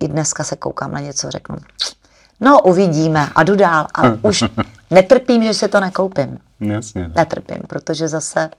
i 0.00 0.08
dneska 0.08 0.44
se 0.44 0.56
koukám 0.56 0.92
na 0.92 1.00
něco, 1.00 1.30
řeknu, 1.30 1.56
No, 2.40 2.60
uvidíme 2.62 3.28
a 3.34 3.42
jdu 3.42 3.56
dál. 3.56 3.86
A 3.94 4.02
už 4.22 4.44
netrpím, 4.90 5.42
že 5.42 5.54
se 5.54 5.68
to 5.68 5.80
nekoupím. 5.80 6.38
Jasně. 6.60 7.10
Netrpím, 7.16 7.62
protože 7.68 8.08
zase 8.08 8.50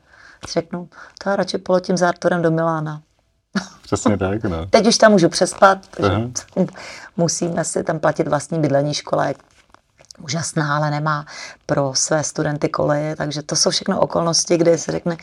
řeknu, 0.54 0.90
to 1.24 1.30
já 1.30 1.36
radši 1.36 1.58
poletím 1.58 1.98
za 1.98 2.08
Arturem 2.08 2.42
do 2.42 2.52
Milána. 2.52 3.02
Přesně 3.84 4.18
tak, 4.18 4.44
no. 4.44 4.66
Teď 4.66 4.88
už 4.88 4.98
tam 4.98 5.12
můžu 5.12 5.30
přespat, 5.30 5.88
protože 5.88 6.30
musíme 7.18 7.64
si 7.64 7.84
tam 7.84 8.00
platit 8.00 8.28
vlastní 8.28 8.60
bydlení, 8.60 8.94
škola 8.94 9.26
je 9.26 9.36
úžasná, 10.22 10.76
ale 10.76 10.92
nemá 10.92 11.26
pro 11.66 11.94
své 11.96 12.24
studenty 12.24 12.70
koleje, 12.70 13.16
takže 13.16 13.42
to 13.42 13.56
jsou 13.56 13.70
všechno 13.70 14.00
okolnosti, 14.00 14.58
kde 14.58 14.78
se 14.78 14.92
řekne, 14.92 15.18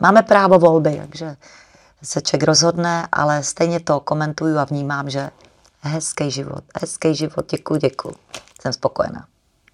máme 0.00 0.22
právo 0.22 0.58
volby, 0.58 0.96
takže 1.00 1.36
se 2.02 2.20
člověk 2.20 2.42
rozhodne, 2.42 3.06
ale 3.12 3.42
stejně 3.42 3.80
to 3.80 4.00
komentuju 4.00 4.58
a 4.58 4.64
vnímám, 4.64 5.10
že 5.10 5.30
hezký 5.80 6.30
život, 6.30 6.64
hezký 6.80 7.14
život, 7.14 7.50
děkuji, 7.50 7.76
děkuji. 7.80 8.14
Jsem 8.62 8.72
spokojená. 8.72 9.26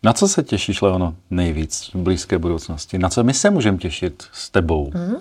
Na 0.03 0.13
co 0.13 0.29
se 0.29 0.43
těšíš, 0.43 0.83
Leono, 0.83 1.15
nejvíc 1.31 1.91
v 1.95 1.99
blízké 1.99 2.39
budoucnosti? 2.39 2.99
Na 2.99 3.09
co 3.09 3.25
my 3.25 3.35
se 3.35 3.51
můžeme 3.51 3.79
těšit 3.79 4.25
s 4.33 4.51
tebou? 4.51 4.91
Mm, 4.95 5.15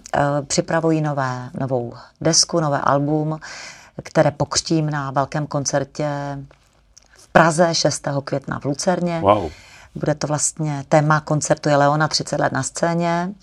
připravuji 0.48 1.02
nové, 1.02 1.50
novou 1.60 1.93
desku, 2.22 2.60
nové 2.60 2.82
album, 2.82 3.39
které 4.04 4.32
pokřtím 4.32 4.89
na 4.89 5.12
velkém 5.12 5.48
koncertě 5.48 6.08
v 7.17 7.28
Praze 7.28 7.76
6. 7.76 8.08
května 8.24 8.60
v 8.60 8.65
Lucerně. 8.65 9.19
Wow. 9.19 9.52
Bude 9.96 10.15
to 10.15 10.28
vlastně 10.28 10.86
téma 10.89 11.19
koncertu 11.19 11.69
je 11.69 11.76
Leona 11.76 12.08
30 12.08 12.39
let 12.39 12.52
na 12.52 12.63
scéně. 12.63 13.34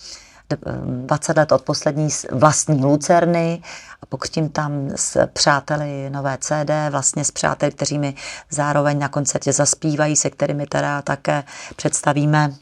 20 0.57 1.37
let 1.37 1.53
od 1.53 1.63
poslední 1.63 2.09
vlastní 2.33 2.85
Lucerny. 2.85 3.63
A 4.03 4.07
pokřtím 4.07 4.49
tam 4.49 4.89
s 4.97 5.27
přáteli 5.27 6.11
nové 6.11 6.39
CD, 6.41 6.71
vlastně 6.91 7.25
s 7.25 7.31
přáteli, 7.31 7.73
kteří 7.73 7.99
mi 7.99 8.15
zároveň 8.51 8.99
na 8.99 9.09
koncertě 9.09 9.53
zaspívají, 9.53 10.17
se 10.17 10.31
kterými 10.31 10.67
teda 10.67 11.03
také 11.03 11.45
představíme 11.77 12.53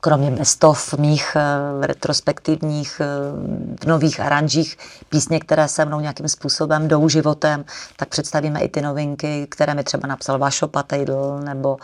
kromě 0.00 0.30
bestov 0.30 0.94
mých 0.94 1.36
uh, 1.36 1.84
retrospektivních 1.84 3.00
uh, 3.00 3.88
nových 3.88 4.20
aranžích 4.20 4.76
písně, 5.08 5.40
které 5.40 5.68
se 5.68 5.84
mnou 5.84 6.00
nějakým 6.00 6.28
způsobem 6.28 6.88
jdou 6.88 7.08
životem, 7.08 7.64
tak 7.96 8.08
představíme 8.08 8.60
i 8.60 8.68
ty 8.68 8.82
novinky, 8.82 9.46
které 9.50 9.74
mi 9.74 9.84
třeba 9.84 10.08
napsal 10.08 10.38
Vašo 10.38 10.68
Patejdl 10.68 11.40
nebo 11.44 11.76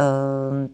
Eh, 0.00 0.68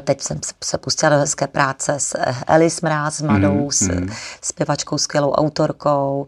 teď 0.00 0.22
jsem 0.22 0.40
se 0.64 0.78
pustila 0.78 1.10
do 1.10 1.18
hezké 1.18 1.46
práce 1.46 2.00
s 2.00 2.18
Elis 2.46 2.80
Mráz, 2.80 3.16
s 3.16 3.22
mladou, 3.22 3.64
mm, 3.64 3.70
s 3.70 3.80
mm. 3.80 4.08
zpěvačkou, 4.42 4.98
skvělou 4.98 5.32
autorkou 5.32 6.26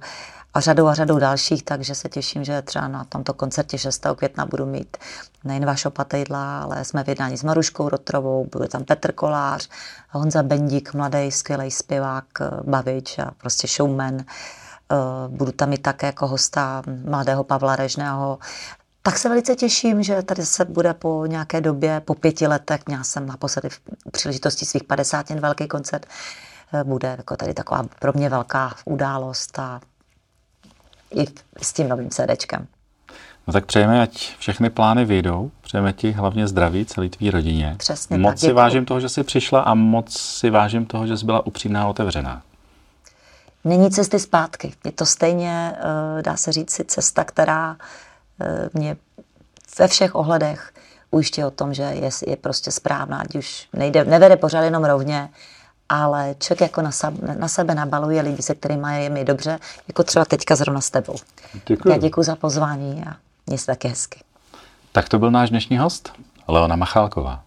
a 0.55 0.61
řadou 0.61 0.87
a 0.87 0.95
řadou 0.95 1.19
dalších, 1.19 1.63
takže 1.63 1.95
se 1.95 2.09
těším, 2.09 2.45
že 2.45 2.63
třeba 2.63 2.89
na 2.89 3.05
tomto 3.05 3.35
koncertě 3.35 3.79
6. 3.79 4.07
května 4.17 4.47
budu 4.47 4.67
mít 4.67 4.97
nejen 5.45 5.67
vašeho 5.67 5.93
Patejdla, 5.93 6.63
ale 6.63 6.85
jsme 6.85 7.05
v 7.05 7.09
jednání 7.09 7.37
s 7.37 7.43
Maruškou 7.43 7.89
Rotrovou, 7.89 8.49
bude 8.53 8.69
tam 8.69 8.85
Petr 8.85 9.13
Kolář, 9.13 9.69
Honza 10.11 10.43
Bendík, 10.43 10.95
mladý, 10.95 11.31
skvělý 11.31 11.71
zpěvák, 11.71 12.25
eh, 12.41 12.51
bavič 12.63 13.19
a 13.19 13.31
prostě 13.39 13.69
showman. 13.69 14.17
Eh, 14.17 14.95
budu 15.29 15.53
tam 15.53 15.73
i 15.73 15.79
také 15.79 16.07
jako 16.07 16.27
hosta 16.27 16.83
mladého 17.05 17.45
Pavla 17.45 17.77
Režného, 17.77 18.39
tak 19.07 19.19
se 19.19 19.29
velice 19.29 19.57
těším, 19.57 20.03
že 20.03 20.23
tady 20.23 20.47
se 20.47 20.65
bude 20.65 20.95
po 20.95 21.27
nějaké 21.27 21.61
době, 21.61 22.01
po 22.01 22.15
pěti 22.15 22.47
letech, 22.47 22.81
měla 22.87 23.05
jsem 23.05 23.27
naposledy 23.27 23.69
v 23.69 23.81
příležitosti 24.13 24.67
svých 24.67 24.85
50 24.85 25.31
velký 25.31 25.69
koncert, 25.69 26.07
eh, 26.73 26.85
bude 26.85 27.09
jako 27.09 27.37
tady 27.37 27.55
taková 27.55 27.85
pro 28.01 28.13
mě 28.15 28.29
velká 28.29 28.75
událost 28.85 29.59
a 29.59 29.81
i 31.15 31.25
s 31.63 31.73
tím 31.73 31.89
novým 31.89 32.11
CDčkem. 32.11 32.67
No 33.47 33.53
tak 33.53 33.67
přejeme, 33.67 34.03
ať 34.03 34.37
všechny 34.39 34.71
plány 34.71 35.05
vyjdou. 35.05 35.51
Přejeme 35.61 35.93
ti 35.93 36.13
hlavně 36.13 36.49
zdraví 36.49 36.87
celý 36.87 37.11
tvý 37.11 37.31
rodině. 37.31 37.75
Přesně 37.79 38.19
moc 38.19 38.31
tak, 38.31 38.39
si 38.39 38.53
vážím 38.53 38.85
toho, 38.85 39.01
že 39.01 39.09
jsi 39.09 39.23
přišla 39.23 39.61
a 39.61 39.75
moc 39.75 40.19
si 40.19 40.51
vážím 40.51 40.87
toho, 40.87 41.07
že 41.07 41.17
jsi 41.17 41.27
byla 41.27 41.47
upřímná 41.47 41.83
a 41.83 41.87
otevřená. 41.87 42.43
Není 43.65 43.91
cesty 43.91 44.19
zpátky. 44.19 44.73
Je 44.85 44.93
to 44.93 45.07
stejně, 45.07 45.73
eh, 46.19 46.23
dá 46.23 46.37
se 46.37 46.53
říct, 46.53 46.81
cesta, 46.87 47.25
která 47.25 47.77
mě 48.75 48.97
ve 49.79 49.89
všech 49.89 50.15
ohledech 50.15 50.73
ujišťuje 51.11 51.47
o 51.47 51.51
tom, 51.51 51.75
že 51.75 51.83
je, 51.83 52.11
je 52.27 52.37
prostě 52.37 52.71
správná, 52.71 53.19
ať 53.19 53.37
už 53.37 53.69
nejde, 53.73 54.05
nevede 54.05 54.37
pořád 54.37 54.63
jenom 54.63 54.85
rovně, 54.85 55.29
ale 55.89 56.35
člověk 56.39 56.61
jako 56.61 56.83
na, 56.83 56.91
sebe, 56.91 57.35
na 57.35 57.49
sebe 57.49 57.75
nabaluje 57.75 58.23
lidi, 58.23 58.43
se 58.43 58.55
kterými 58.55 59.03
je 59.05 59.11
mi 59.11 59.25
dobře, 59.25 59.59
jako 59.89 60.03
třeba 60.03 60.25
teďka 60.25 60.57
zrovna 60.57 60.81
s 60.81 60.91
tebou. 60.91 61.17
Děkuji. 61.67 61.89
Já 61.89 61.97
děkuji 61.97 62.23
za 62.23 62.37
pozvání 62.37 63.05
a 63.07 63.17
mě 63.47 63.59
se 63.59 63.67
taky 63.67 63.89
hezky. 63.89 64.21
Tak 64.93 65.09
to 65.09 65.19
byl 65.19 65.31
náš 65.31 65.51
dnešní 65.51 65.79
host, 65.79 66.13
Leona 66.49 66.77
Machálková. 66.77 67.43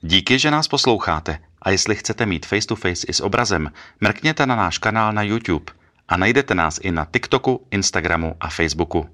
Díky, 0.00 0.38
že 0.38 0.50
nás 0.50 0.68
posloucháte 0.68 1.38
a 1.62 1.70
jestli 1.70 1.96
chcete 1.96 2.26
mít 2.26 2.46
face 2.46 2.66
to 2.66 2.76
face 2.76 3.06
i 3.06 3.12
s 3.12 3.20
obrazem, 3.20 3.72
mrkněte 4.00 4.46
na 4.46 4.56
náš 4.56 4.78
kanál 4.78 5.12
na 5.12 5.22
YouTube 5.22 5.72
a 6.08 6.16
najdete 6.16 6.54
nás 6.54 6.78
i 6.82 6.92
na 6.92 7.04
TikToku, 7.04 7.66
Instagramu 7.70 8.36
a 8.40 8.50
Facebooku. 8.50 9.06